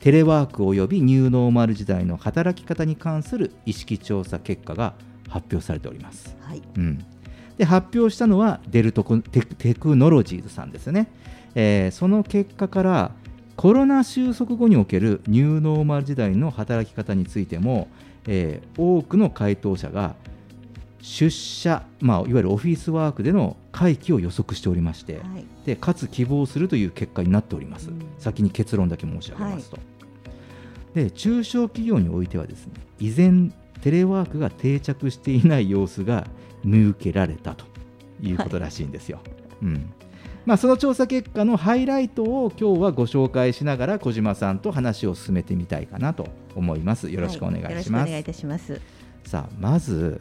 [0.00, 4.94] テレワークおよびニューノーマル時代の働き方に関する意識調査結果が
[5.28, 6.36] 発表されております。
[6.40, 6.62] はい。
[6.76, 7.04] うん、
[7.58, 11.08] で発表したのはデルトコテクテクノロジーズさんですね、
[11.54, 13.10] えーその結果から
[13.56, 17.88] コロナ収束後におけるニューノーマル時代の働き方についても、
[18.26, 20.14] えー多くの回答者が
[21.06, 25.20] 出社、まあ、いわゆるオフィスワークでの回帰を予測しておりまして、
[25.64, 29.78] でかつ希望するという結果になっております、先に結論だけ申し上げますと、
[30.94, 36.26] で中小企業においてはですね依然テレワークが定着していない様子が
[36.64, 37.66] 見受けられたと
[38.20, 39.20] いうことらしいんですよ。
[39.62, 39.92] うん
[40.44, 47.10] まあ、その調査結果のハイライトを今日はご紹介しながら小島さんと話を進めてみたいかなと思います。
[47.10, 47.72] よろしくお願いします。
[47.72, 48.80] はよろしくお願いいたします。
[49.24, 50.20] さあまず、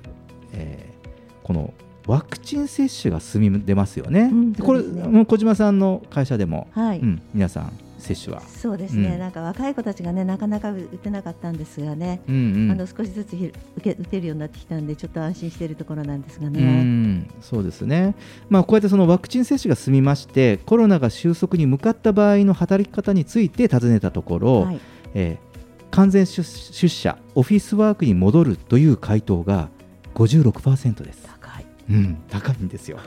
[0.56, 0.96] えー
[1.44, 1.74] この
[2.08, 4.30] ワクチン接種が進み出ますよね。
[4.32, 4.82] うんでこれ、
[5.26, 7.00] 小島さんの会社でも、はい。
[7.00, 8.42] うん、皆さん接種は？
[8.42, 9.20] そうですね、うん。
[9.20, 12.72] なんか若い子たちがねなかなか打てなかったんですがね、うんうん。
[12.72, 16.84] あの少しずつひ受け打てるようになってきたんでちょっと安心しているところなんですがうね。
[16.84, 18.16] んそうですね、
[18.50, 24.80] まあ、こうやってそのワクチン接種が進みましてコロナが収束に向かった場合の働き方について尋ねたところ、はい。
[25.14, 25.46] えー
[25.92, 29.70] 完全出出社オフィスワークに戻るという回答が
[30.16, 31.28] 56%です。
[31.28, 33.00] 高い、うん、高いんですよ。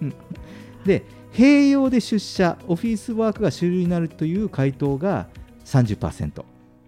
[0.86, 5.26] で併用で出社オフィスワークが主流になるという回答が
[5.64, 6.44] 30%。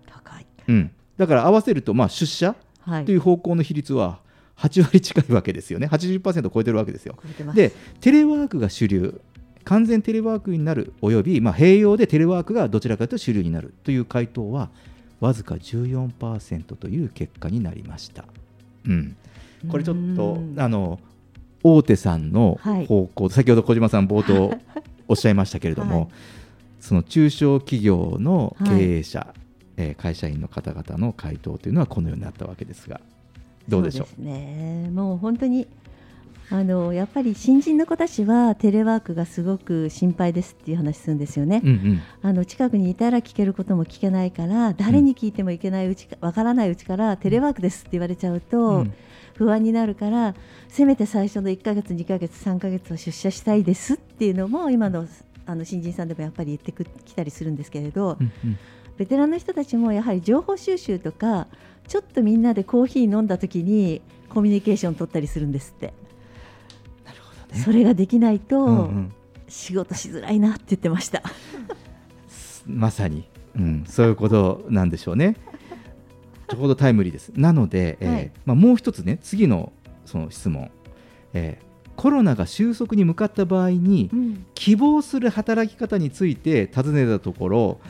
[0.07, 0.47] 高い。
[0.69, 2.55] うん、だから合わせると、まあ、出社
[2.89, 3.05] はい。
[3.05, 4.21] という方向の比率は
[4.57, 7.17] 8割近いわけですよね、80%を超えてるわけですよ。
[7.55, 9.21] で、テレワークが主流、
[9.65, 14.71] 完全テレワークになる、および、まあ、併用でテレワークがどちらかというと主流になるという回答は、
[15.21, 18.25] わずか14%という結果になりました。
[18.87, 19.17] うん、
[19.69, 21.01] これちょっとあの
[21.63, 22.87] 大手さんのはい。
[22.87, 24.57] 方向、先ほど小島さん冒頭
[25.09, 26.09] おっしゃいましたけれども、はい。
[26.81, 29.35] その中小企業の経営者、
[29.77, 33.01] えー会社員の方々の回答というのはこのようになったわけですが
[33.69, 34.07] どうでしょう？
[34.07, 34.91] そうですね。
[34.93, 35.67] もう本当に
[36.51, 41.61] あのやっぱり新人の子たちはテレワークがすごく心配ですっていう話するんですよね。
[41.63, 42.01] うんうん。
[42.23, 48.93] あの近くにいたら聞けることも聞けないから誰に聞いてもいけないうちかわからないうちからテレワークですって言われちゃうと、うん
[49.39, 50.35] 不安になるから
[50.69, 55.07] せめて最初の1ヶ月2ヶ月3ヶ月は出社したいですっていうのも今の
[55.47, 58.59] あの新人さんでもやっぱり言ってくきたりするんですけれど、うんうん
[58.99, 61.47] ベテランの人たちもやはり情報収集とか
[61.87, 65.95] ちょっとみんなでコーヒー飲んだ時にコミュニケーション取ったりするんですって。
[67.65, 69.13] それができないと、うんうん
[69.49, 71.23] 仕事しづらいなって言ってました。
[72.67, 73.25] まさに、
[73.57, 75.37] うん、そういうことなんでしょうね。
[76.49, 77.33] ちょうどタイムリーです。
[77.35, 78.31] なので、えーはい。
[78.47, 79.73] まあ、もう一つね次の
[80.07, 80.71] その質問、
[81.33, 81.69] えー
[81.99, 84.47] コロナが収束に向かった場合に、うん。
[84.55, 87.81] 希望する働き方について尋ねたところ、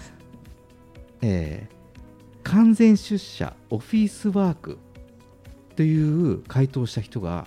[1.20, 1.78] えー
[2.44, 4.78] 完全出社オフィスワーク
[5.76, 7.46] という回答した人が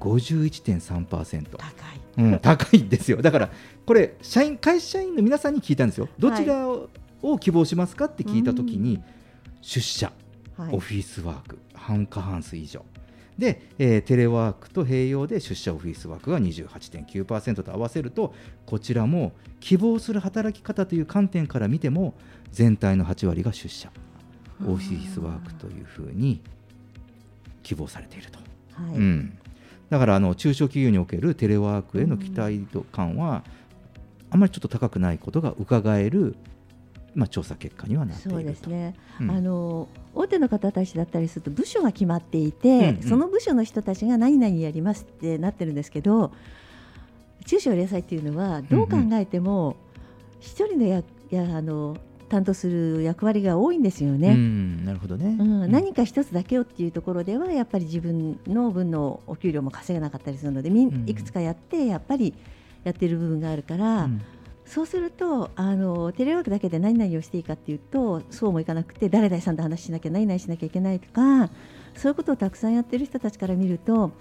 [0.00, 1.70] 51.3%高い、
[2.16, 3.20] うん、高いんですよ。
[3.20, 3.50] だから
[3.84, 6.08] これ社員会社員の皆さんに聞いたんですよ。
[6.18, 6.88] どちらを,、
[7.38, 9.02] 希望しますかって聞いたときに、
[9.60, 10.27] 出社、はい
[10.72, 12.84] オフィスワーク半過半数以上。
[13.38, 18.34] で、えーテレワークと併用で出社オフィスワークが28.9%と合わせると
[18.66, 22.14] こちらも希望する働き方という観点から見ても
[22.50, 23.90] 全体の8割が出社。
[24.66, 26.40] オフィスワークというふうに
[27.62, 28.38] 希望されていると。
[28.72, 28.96] はい。
[28.96, 29.38] うん、
[29.90, 33.44] だからあの中小企業におけるテレワークへの期待度感は、
[34.30, 36.34] あまりちょっと高くないことが伺える、
[37.18, 39.30] まあ、調査結果にはなっているそうですね、うん。
[39.32, 43.02] あの大手の方たちだったりすると部署が決まっていて、うんうん。
[43.02, 46.30] その部署の人たちが何々やりますってなってるんですけど
[47.44, 49.74] 中小零細っていうのはどう考えても
[50.38, 51.96] 一人のややあの
[52.28, 54.34] 担当する役割が多いんですようね。
[54.34, 62.34] んなるほどね、うん、何か一つだけをっていうところではやっぱり自分の分のお給料も稼げなかったりするのでみいくつかやってやっぱり
[62.84, 64.22] やってる部分があるから、うん
[64.68, 71.48] そうするとあのテレワークだけで何々をしていいかっていうとそうもいかなくて誰々さんと話しなきゃ何々しなきゃいけないとか
[71.96, 74.12] そういうことをたくさんやってる人たちから見ると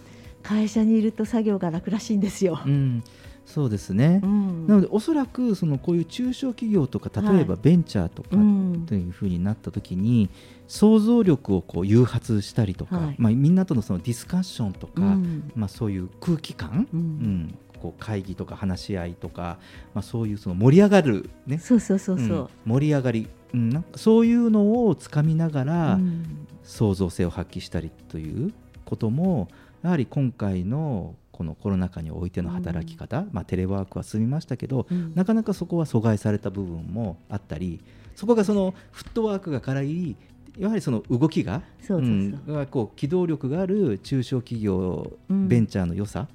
[0.43, 2.61] 会社にいると作業が楽らしいんですよ。
[2.65, 3.03] うん
[3.45, 4.67] そうですね、うん。
[4.67, 8.85] なのでおそらくそのこういう中小企業とか例えばはいベンチャーとかうん。
[8.85, 10.29] というふうになった時に
[10.67, 13.15] 想像力をこう誘発したりとか、はい。
[13.17, 15.49] まあ、みんなとのそのディスカッションとか、うん。
[15.55, 16.99] まあ、そういう空気感、うん。
[16.99, 19.57] うんこう会議とか話し合いとか、
[19.93, 21.57] まあ、そういうその盛り上がる、ね。
[21.59, 22.27] そうそうそうそう。
[22.27, 26.47] うん盛り上がり、うん、なんかそういうのをつかみながら、うん。
[26.67, 28.53] 創造性を発揮したりという
[28.83, 29.47] ことも
[29.81, 35.13] やはり今回のこのコロナ禍においての働き方、まあ、テレワークは進みましたけど、うん。
[35.15, 37.79] なかなかそこは阻害された部分もあったり
[38.15, 40.15] そこがそのフットワークがからい
[40.57, 45.47] やはりその動きがそうそうそうんがこう機動力がある中小企業、うん。
[45.47, 46.27] ベンチャーの良さ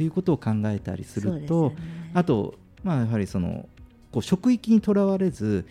[0.00, 1.76] ということを考えたりすると、ね。
[2.14, 3.68] あと、まあ、やはりその
[4.10, 5.66] こう職域にとらわれず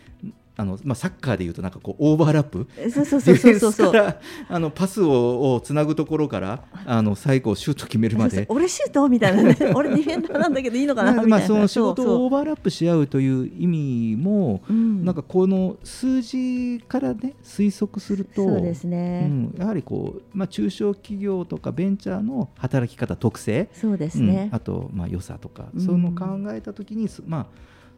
[0.59, 2.67] あの、まあ、サッカーでいうとなんかこうオーバーラップ？
[2.91, 3.93] そうそうそうそうそう
[4.49, 8.45] あのパスををつなぐところから あの最後シュート決めるまで。
[8.49, 9.07] 俺シュート？
[9.07, 9.57] みたいなね。
[9.73, 11.11] 俺ディフェンダーなんだけどいいのかな？
[11.11, 15.05] みたいな、まあ、その仕事をオーバーラップし合うという意味も、うん。
[15.05, 19.27] なんかこの数字からね推測するとそうですね。
[19.29, 24.49] うんやはりこう、まあ、中小企業とかベンチャーの働き方特性そうですね。
[24.51, 25.81] うんあとまあ良さとか、うん。
[25.81, 27.45] そういうのを考えた時に、すまあ、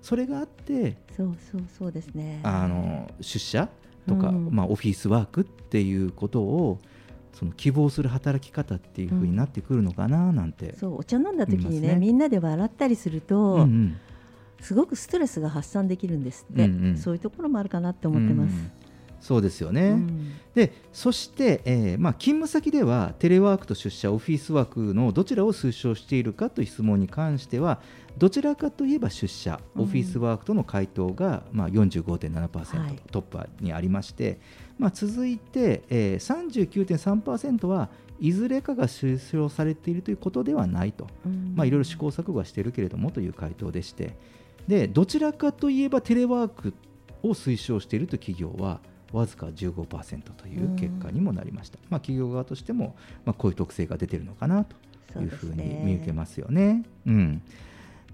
[0.02, 2.40] それがあってそうそうそうですね。
[2.44, 3.70] あの出社
[4.08, 4.50] とか、うん。
[4.52, 6.80] まあ、オフィスワークっていうことを
[7.34, 11.96] その希望する働き方っていうふうになってくるのかななんて、そうお茶飲んだ時にねね。
[11.96, 13.98] みんなで笑ったりすると、うんうん。
[14.60, 16.98] すごくストレスが発散できるんですって、うんうん。
[16.98, 18.54] そういうところもあるかなって思ってます。
[18.54, 18.72] うん
[19.22, 20.34] そうですよね、うん。
[20.54, 27.80] でそして、えーまあ、勤務先ではテレワークと出社オフィスワークのどちらを推奨しているかという質問に関しては
[28.18, 29.84] どちらかといえば出社、うん。
[29.84, 33.02] オフィスワークとの回答が、まあ、45.7%、はい。
[33.12, 34.40] トップにありまして、
[34.78, 41.54] まあ、続いて、えー、39.3%はいずれかが推奨されているということではないと、うん。
[41.56, 44.16] まあ、いろいろ試行錯誤はしているけれどもという回答でして。
[44.68, 46.74] でどちらかといえばテレワーク
[47.24, 48.80] を推奨しているという企業は
[49.14, 52.96] わずか15%という結果にもなりました、まあ、企業側としても、
[53.26, 54.76] まあ、こういう特性が出ているのかなと
[55.20, 56.84] いうふうに見受けますよね。
[57.06, 57.42] うん。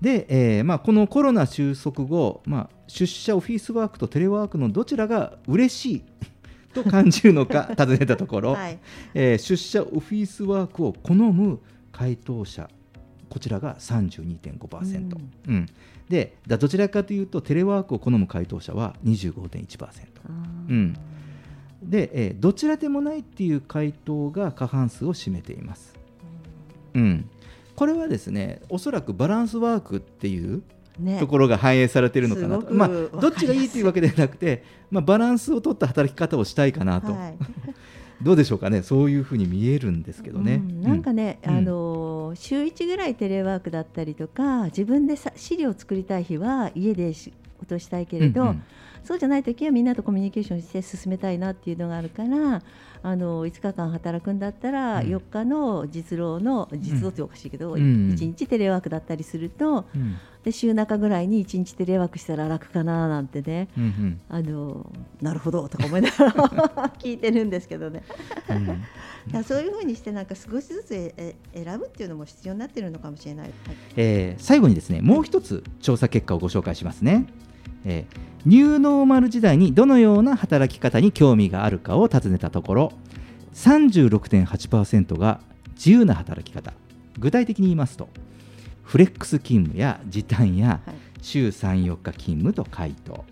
[0.02, 6.04] で、えーまあ、このコロナ収束後、まあ、出社オフィスワークとテレワークのどちらが嬉しい
[6.74, 8.80] と感じるのか 尋ねたところ、はい。
[9.14, 11.60] えー出社オフィスワークを好む
[11.91, 12.70] 回答者
[13.30, 15.18] こちらが32.5%、
[15.48, 15.66] うん。
[16.10, 20.08] でだどちらかというとテレワークを好む回答者は25.1%、
[20.70, 20.94] うん、
[21.84, 25.94] で、えーどちらでもないっていう回答が過半数を占めています、
[26.94, 27.30] うん、
[27.76, 30.64] これはですねおそらくバランスワークっていう
[31.00, 31.20] ね。
[31.20, 32.88] ところが反映されているのかなと、まあ、
[33.20, 37.38] どっちがいいというわけではなくて、まあ、バランスを取った働き方をしたいかなと、はい
[38.22, 38.82] どうでしょうかね。
[38.82, 40.55] そういうふうに見えるんですけどね。
[40.55, 40.82] うん。
[40.82, 41.57] なんかね、うん。
[41.57, 48.63] あの週1ぐらいテレワークだったりとか自分でさ資料を作りたい日は家で仕事したいけれど、うんうん
[49.08, 52.62] そうじゃない時はみんなとコミュニケーションして進めたいなっていうのがあるから
[53.03, 55.08] あの5日間働くんだったらうん。
[55.08, 57.80] 4日の実労の実労っておかしいけど、うん。
[57.80, 57.88] うん
[58.18, 60.18] 1日テレワークだったりするとうん。
[60.43, 63.70] で週中ぐらいに1日テレワークしたら楽かななんてね。
[63.78, 64.22] うんうん。
[64.28, 64.91] あの
[65.22, 66.32] なるほどとか思いながら
[66.99, 68.03] 聞いてるんですけどね。
[68.49, 69.43] うん。
[69.45, 71.14] そういうふうにしてなんか少しずつえ
[71.53, 73.47] え選ぶっていうのも必要になってるのかもしれない。
[73.47, 73.76] はい。
[73.95, 77.28] えー最後にですねもう一つ調査結果をご紹介しますね、
[77.88, 82.92] えーニューノーマル時代にどのような働き方に興味があるかを尋ねたところ
[83.56, 85.42] 36.8%が
[85.76, 86.72] 自由な働き方。
[87.20, 88.08] 具体的に言いますと
[88.84, 90.96] フレックス勤務や時短やはい。
[91.22, 93.14] 週34日勤務と回答。
[93.14, 93.24] はい。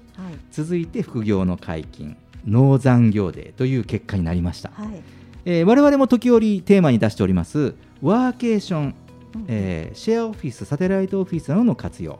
[0.52, 5.02] 続いて副業の解禁農残業デーという結果になりました、はい。
[5.46, 8.96] えー我々も時折テーマに出しておりますワーケーション、
[9.48, 12.20] えーシェアオフィスサテライトオフィスなどの活用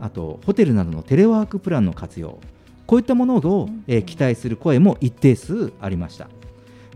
[0.00, 2.38] あとホテルなどのテレワークプランの活用
[2.86, 6.28] こういったものを、えー期待する声も一定数ありました。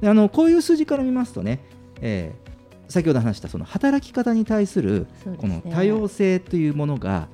[0.01, 1.61] であのこういう数字から見ますとね、
[2.01, 2.49] えー
[2.89, 7.29] 先ほど話したその働き方に対するこの多様性というものが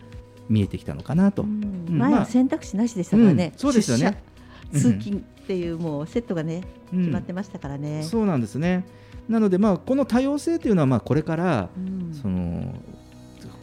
[0.48, 1.86] 見えてきたのかなと、うん。
[1.88, 4.20] 前まあは選択肢なしでしたからね、うんそうですよね。
[4.72, 6.62] 出社通勤っていうもうセットがね、
[6.92, 7.00] うん。
[7.02, 8.02] 決まってましたからね。
[8.02, 8.84] そうなんですね。
[9.28, 12.12] なので、まあ、この多様性というのは、まあ、これから、うん。
[12.12, 12.74] その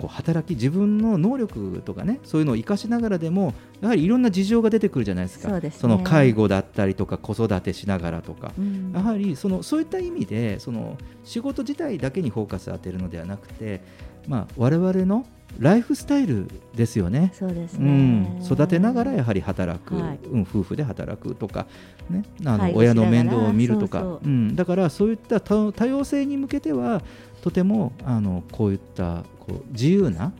[0.01, 5.49] こう働き自分の能力とかねそういうのを生かしながらでもやはりいろんな事情が出てくるじゃないですか。
[5.49, 5.89] そうですね。
[5.89, 8.91] の介護だったりとか子育てしながらとか、うん。
[8.93, 13.81] やはりそのそういった意味でその仕事自体だけにフォーカスを当てるのではなくて、
[14.27, 15.27] まあ、我々の
[15.59, 17.31] ライフスタイルですよね。
[17.35, 20.19] そうですうねん、育てながらやはり働く、はい。
[20.31, 21.67] うん、夫婦で働くとか、
[22.09, 23.99] ね、あ介護の親の面倒を見るとか。
[23.99, 24.29] そうそう。
[24.29, 27.03] うん、だからそういった多多様性に向けては
[27.41, 30.31] とてもあのこういったこう自由な、うん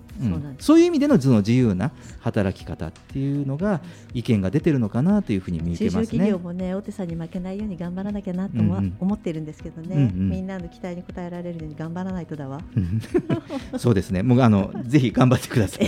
[0.60, 3.82] そういう意味でのその自由な働き方っていうのが
[4.14, 6.38] 意見が出てるのかなというふうに見受けますね企業。
[6.38, 12.62] もね大手さんに負けないように頑張らなきゃなともうんうん思ってるんですけどね、うんうんみんなの期待に応えられるように頑張らないとだわ。
[12.76, 13.02] うん
[13.80, 14.22] そうですね。
[14.22, 15.88] もうあの ぜひ頑張ってください。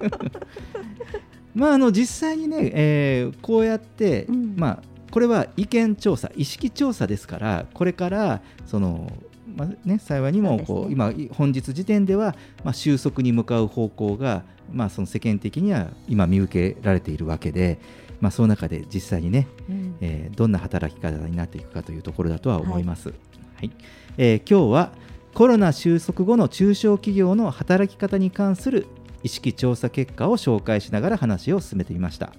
[1.54, 9.12] まああの実際にね、えーこうやって、うんまあこれは意見調査、意識調査ですから、これからその
[9.56, 12.34] まあね幸いにもこう、ね今本日時点では
[12.64, 17.78] まあ収束に向かう方向がまあその世間的には今見受けられているわけで、
[18.20, 23.08] まあその中で実際にね、うんえーどんな働き方になっていくかというところだとは思います。
[23.08, 23.14] は
[23.62, 23.70] い
[24.16, 24.92] えー今日は
[25.34, 28.86] コロナ収束後の中小企業の働き方に関する
[29.22, 32.32] 意識調査結果を紹介しながら話を進めてみました。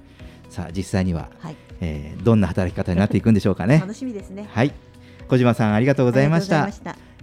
[0.49, 3.80] さあ実際には、はいえーどんな働き方になっていくんでしょうかね。
[3.80, 4.47] 楽しみですね。
[4.51, 4.74] はい
[5.32, 6.68] 小島さんありがとうございました。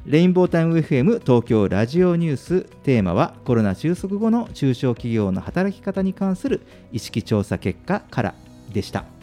[0.07, 2.63] レインボータイム FM 東京ラジオニュース。
[2.63, 8.35] テーマはコロナ収束後の中小企業の働き方に関する意識調査結果から
[8.73, 9.18] でした。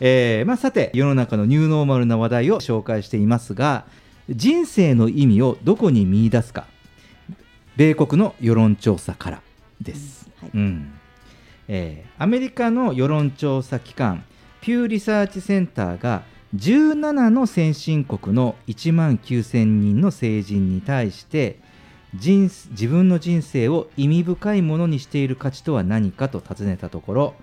[0.00, 3.84] えーまあ、さて世の中のニューノーマルな話題を紹介していますが
[4.30, 6.66] 人生の意味をどこに見出すか。
[7.76, 9.42] 米国の世論調査から
[9.80, 10.92] です、うん
[11.68, 14.24] えーアメリカの世論調査機関
[14.60, 16.22] ピューリサーチセンターが
[16.54, 21.58] 17の先進国の1万9000人の成人に対して
[22.14, 27.34] 人自分の人生を意味深いものにしている価値とは何かと尋ねたところ、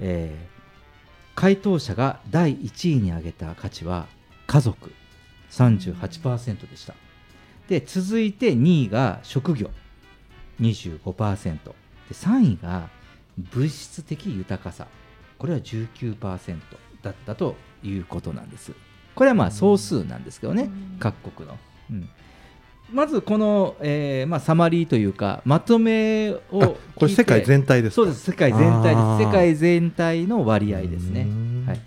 [0.00, 0.49] えー
[1.40, 4.08] 回答者が第1位に挙げた価値は
[4.46, 4.92] 家族。
[5.50, 6.94] 38%でした。
[7.66, 9.70] で続いて2位が職業。
[10.60, 11.72] 25%で
[12.12, 12.90] 3位が
[13.38, 14.86] 物質的豊かさ。
[15.38, 16.58] これは19%
[17.02, 18.74] だったということなんです。
[19.14, 20.68] これはまあ総数なんですけどね、
[20.98, 21.56] 各国の、
[21.90, 22.08] うん
[22.92, 28.02] まずこの、えーまあ、サマリーというかまとめをあこれ世界全体ですか？
[28.02, 29.26] そうです世界全体です。
[29.26, 31.26] 世界全体の割合ですね。
[31.66, 31.80] はい。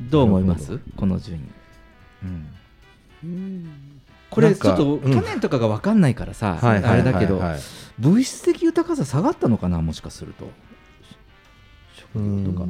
[0.00, 0.78] どう思います？
[0.96, 1.42] この順位、
[3.24, 3.70] うん。
[4.30, 5.12] これちょっとうん。
[5.12, 7.42] 去年とかが分かんないからさ、はいはいあれだけど、
[7.98, 9.82] 物質的豊かさ下がったのかな？
[9.82, 10.44] もしかすると。
[10.44, 10.69] 職
[12.14, 12.66] 業とか、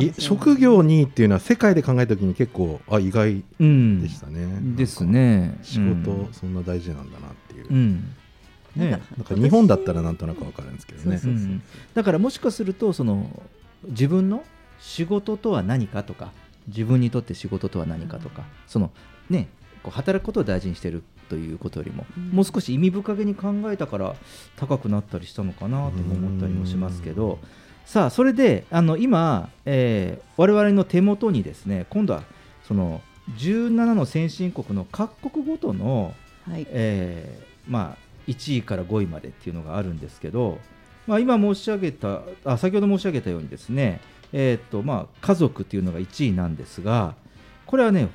[0.00, 4.46] い職業にっていうのは世界で考えたときに結構あ意外うんでしたね、
[4.76, 5.58] ですね。
[5.62, 8.14] 仕事そんな大事なんだなっていう、うん。
[8.76, 8.90] ね。
[8.90, 11.20] なんか日本だったらなんとなくわかるんですけどね。
[11.22, 11.62] うん。
[11.94, 13.42] だからもしかするとその
[13.88, 14.44] 自分の
[14.80, 16.32] 仕事とは何かとか
[16.68, 18.90] 自分にとって仕事とは何かとか、その
[19.30, 19.48] ね
[19.82, 24.14] こう働くことを大事にしてるということよりも、もう少し意味深げに考えたから
[24.56, 27.38] 高くなったりしたのかなとも思ったりもしますけど、
[27.84, 32.24] さあそれであの今、えー我々の手元にですね今度は
[32.66, 33.00] その
[33.36, 36.14] 17の先進国の各国ごとの、
[36.48, 40.58] はいえーまあ、1位から5位までっていうのがあるんですけど、
[41.06, 44.00] まあ、今申し上げたあ先ほど申し上げたようにですね、
[44.32, 47.14] えーっとまあ、家族っていうのが1位なんですが
[47.66, 48.08] これはね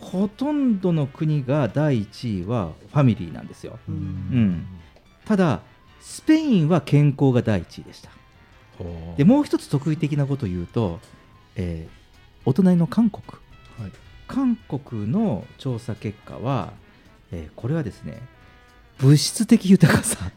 [0.00, 3.78] ほとんどの国が第1位はファミリーなんですよ。
[3.88, 4.66] うん
[5.24, 5.60] ただ
[6.00, 8.10] スペインは健康が第1位でした。
[9.16, 11.00] でもう一つ特異的なことを言うと、
[11.56, 11.98] えー
[12.44, 13.24] お隣の韓国、
[14.26, 16.72] 韓国の調査結果は、
[17.30, 18.22] えーこれはですね
[18.98, 20.30] 物質的豊かさ。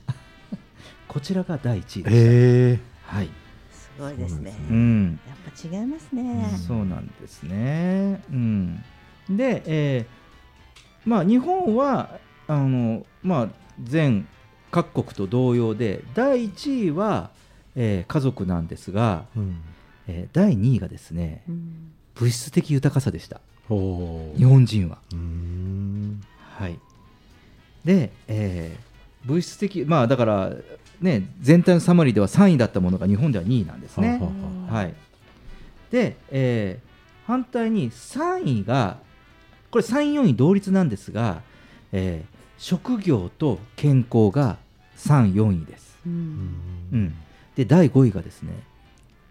[1.08, 2.80] こちらが第一位でした、へー。
[3.04, 3.30] はい。
[3.72, 4.54] すごいですね。
[4.70, 6.58] うんやっぱ違いますね。
[6.68, 8.24] そうなんですね。
[8.30, 8.84] うん、
[9.30, 10.22] で、えー
[11.06, 13.50] まあ、日本はあの、まあ、
[13.82, 14.28] 全
[14.70, 17.32] 各国と同様で第1位は、
[17.76, 19.26] えー家族なんですが、
[20.08, 21.44] えー第2位がですね、
[22.16, 23.42] 物質的豊かさでした。
[24.38, 24.98] 日本人は。
[26.58, 26.78] はい、
[27.86, 30.52] で、えー物質的まあだから
[31.00, 34.20] ね全体のサマリーでは3位だったものが日本では2位なんですね。
[34.68, 34.94] はい、
[35.92, 36.92] で、えー
[37.28, 38.98] 反対に3位が
[39.70, 41.42] これ3位4位同率なんですが、
[41.92, 44.58] えー職業と健康が
[44.98, 45.98] 3位4位です。
[46.06, 47.14] うん
[47.56, 48.54] で第5位がですね、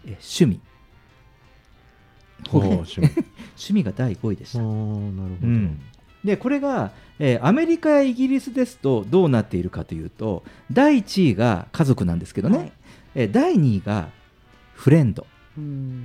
[0.05, 0.61] えー趣味。
[2.53, 3.09] 趣味。
[3.57, 4.59] 趣味が第5位でした。
[4.59, 4.81] なるほど。
[4.83, 5.81] うん。
[6.25, 12.73] でこれが、えーアメリカやイギリスですとどうなっているかというと第1位が家族なんですけどね、
[13.15, 14.11] えー第2位が
[14.75, 15.27] フレンド、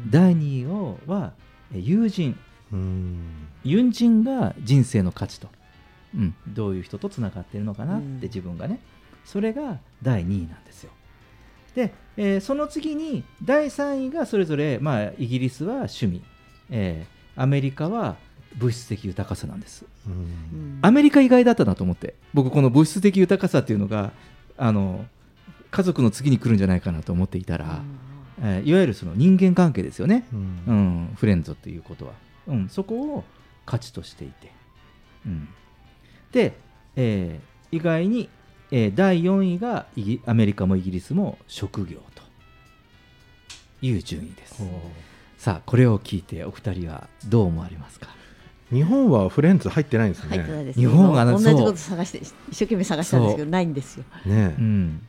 [0.09, 1.34] 第2位をは
[1.74, 2.38] えー友人。
[3.63, 5.47] 友人が人生の価値と、
[6.13, 8.80] うん、どういう人とつながっているのかなって自分がね、
[9.24, 10.91] それが第2位なんですよ。
[11.76, 16.23] で、えーその次に第3位がそれぞれ、まあ、イギリスは趣味、
[16.69, 18.15] えーアメリカは
[18.55, 19.84] 物質的豊かさなんです。
[20.82, 22.15] アメリカ意外だったなと思って。
[22.34, 24.13] 僕この物質的豊かさっていうのが
[24.57, 25.05] あの
[25.69, 27.82] 家族の次に来るんじゃないかなと思っていたら、
[28.41, 31.13] えーいわゆるその人間関係ですよね、うん。
[31.17, 32.13] フレンドということは、
[32.47, 33.23] うん、そこを
[33.65, 34.51] 価値としていて、
[35.26, 35.49] うん、
[36.32, 36.57] で、
[36.95, 38.30] えー意外に、
[38.72, 42.24] えー第4位がイギアメリカもイギリスも職業と
[43.86, 44.63] いう順位です。
[45.38, 48.07] さあこれを聞いてお二人はどう思われますか？
[48.72, 50.30] 日本はフレンズ入ってないんですね。
[50.30, 50.80] 入ってないです。
[50.80, 54.05] 日本が同じこと探して一生懸命探したんですけどないんですよ。
[54.26, 55.01] ねうん、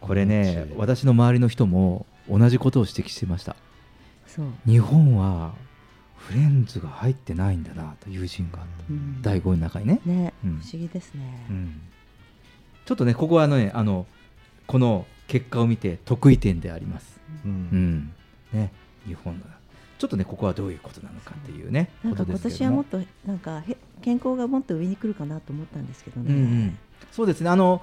[0.00, 3.54] これね私の周りの人も同じことを指摘してました。
[4.26, 4.46] そう。
[4.66, 5.52] 日本は
[6.16, 9.20] フレンズが入ってないんだなと友人が、うん。
[9.20, 10.00] 第5位の中にね。
[10.06, 10.60] ね、うん。
[10.60, 11.46] 不思議ですね。
[11.50, 11.80] うん
[12.90, 14.04] ちょっとねここはねあの
[14.66, 18.12] この結果を見て得意点であります、うん。
[18.52, 18.72] ね、
[19.06, 19.44] 日本の
[19.96, 26.34] ちょっとねここはどういうことなのかっていうねなんかこと今年はもっとなんかへ健康がもっと上に来るかなと思ったんですけどね。
[26.34, 26.78] うんうん。
[27.12, 27.50] そうですね。
[27.50, 27.80] あの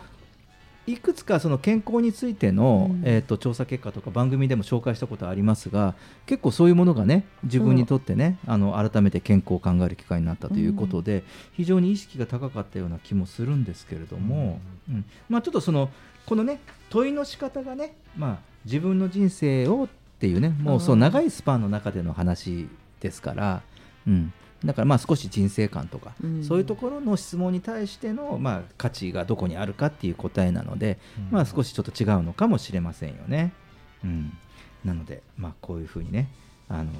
[0.87, 11.23] いくつかその健康についての、えー、と調査結果とか番組でも紹介したことありますが結構そういうものがね自分にとってねあの改めて健康を考える機会になったということで、
[11.53, 14.59] 非常に意識が高かったような気もするんですけれども、
[14.89, 15.05] うん。
[15.29, 15.89] まあ、ちょっとその
[16.25, 16.59] このね
[16.89, 19.87] 問いの仕方がね、まあ、自分の人生をっ
[20.19, 22.67] ていうねもうそう長いスパンの中での話
[23.01, 23.61] ですから、
[24.07, 24.33] うん、
[24.65, 26.43] だからまあ少し人生観とか、うん。
[26.43, 30.97] そういうところの質問に対してのまあ価値がどこにあるかっていう答えなので、
[31.31, 33.53] まあ少しちょっと違うのかもしれませんよね。
[34.03, 34.33] うん、
[34.83, 36.29] なのでまあこういうふうにね
[36.69, 36.91] あの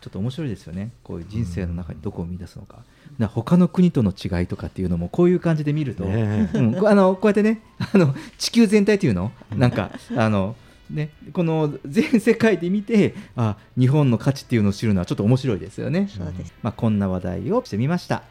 [0.00, 0.90] ちょっと面白いですよね。
[1.02, 2.76] こういう人生の中にどこを見出すのか。
[2.76, 2.84] だか
[3.18, 6.58] ら他の国との違いとかっていうのもこういう感じで見ると、ねえ。
[6.58, 6.74] うん。
[6.74, 9.30] こあのこうやってねあの地球全体っていうの？
[9.54, 10.56] なんかあの
[10.90, 16.08] ね、この全世界で見てあ日本の価値っていうのを知るのはちょっと面白いですよね。
[16.14, 18.22] そうですまあ、こんな話題をしてみました。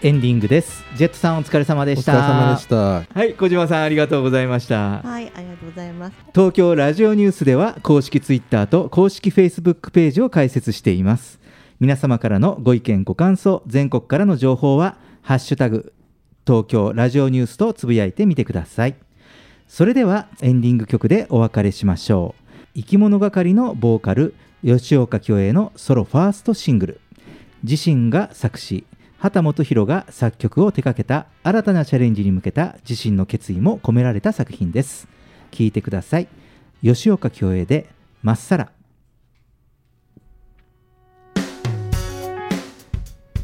[0.00, 0.84] エンディングです。
[0.96, 2.12] ジェットさんお疲れ様でした。
[2.12, 2.76] お疲れ様でした
[3.18, 5.00] はい、小島さんありがとうございました。
[5.02, 6.16] はい、ありがとうございます。
[6.32, 11.40] 東京ラジオニュースでは公式ツイッターと公式フェイスブックページを開設しています
[11.80, 15.92] 皆様からのご意見ご感想全国からの情報はハッシュタグ
[16.46, 18.94] 東京ラジオニュースとつぶやいてみてください
[19.66, 22.42] それではエンディング曲でお別れしましょう
[22.76, 24.34] 生き物係のボーカル
[24.64, 27.00] 吉岡京栄のソロファーストシングル
[27.64, 28.86] 自身が作詞
[29.18, 35.08] 畑基博が作曲を手掛けた新たなチャレンジに向けた自身の決意も込められた作品です。
[35.50, 36.28] 聴いてください。
[36.82, 37.88] 吉岡京栄で
[38.22, 38.70] 「まっさら」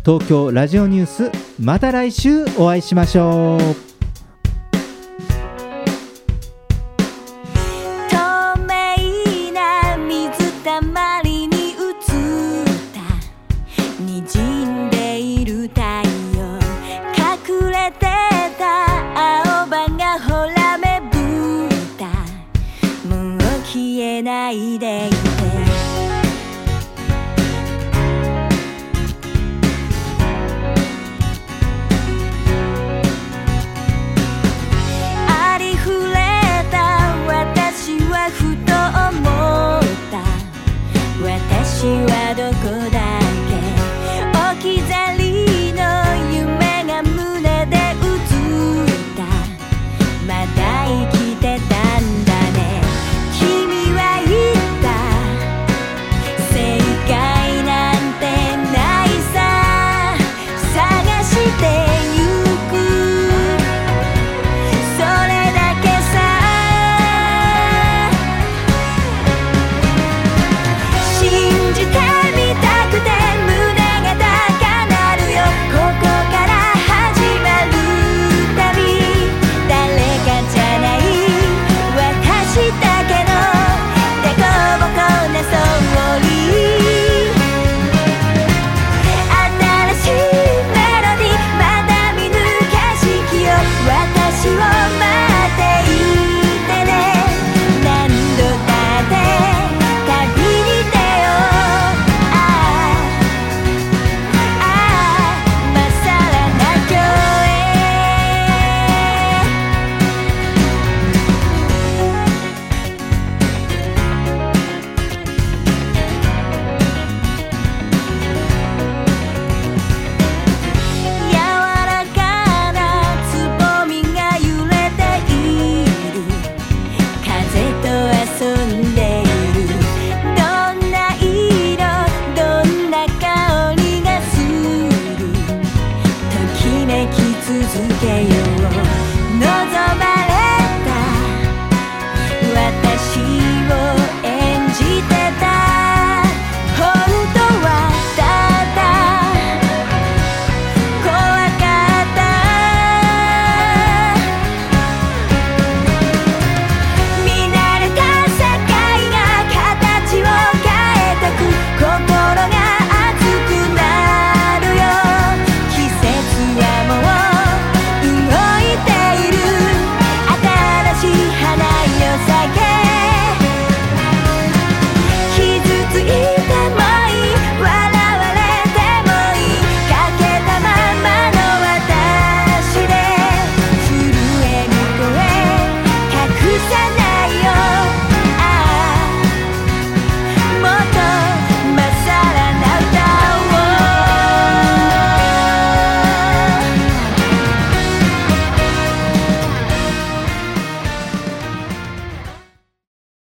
[0.04, 3.56] 東京ラジオニュースまた来週お会いしましょ
[3.90, 3.93] う。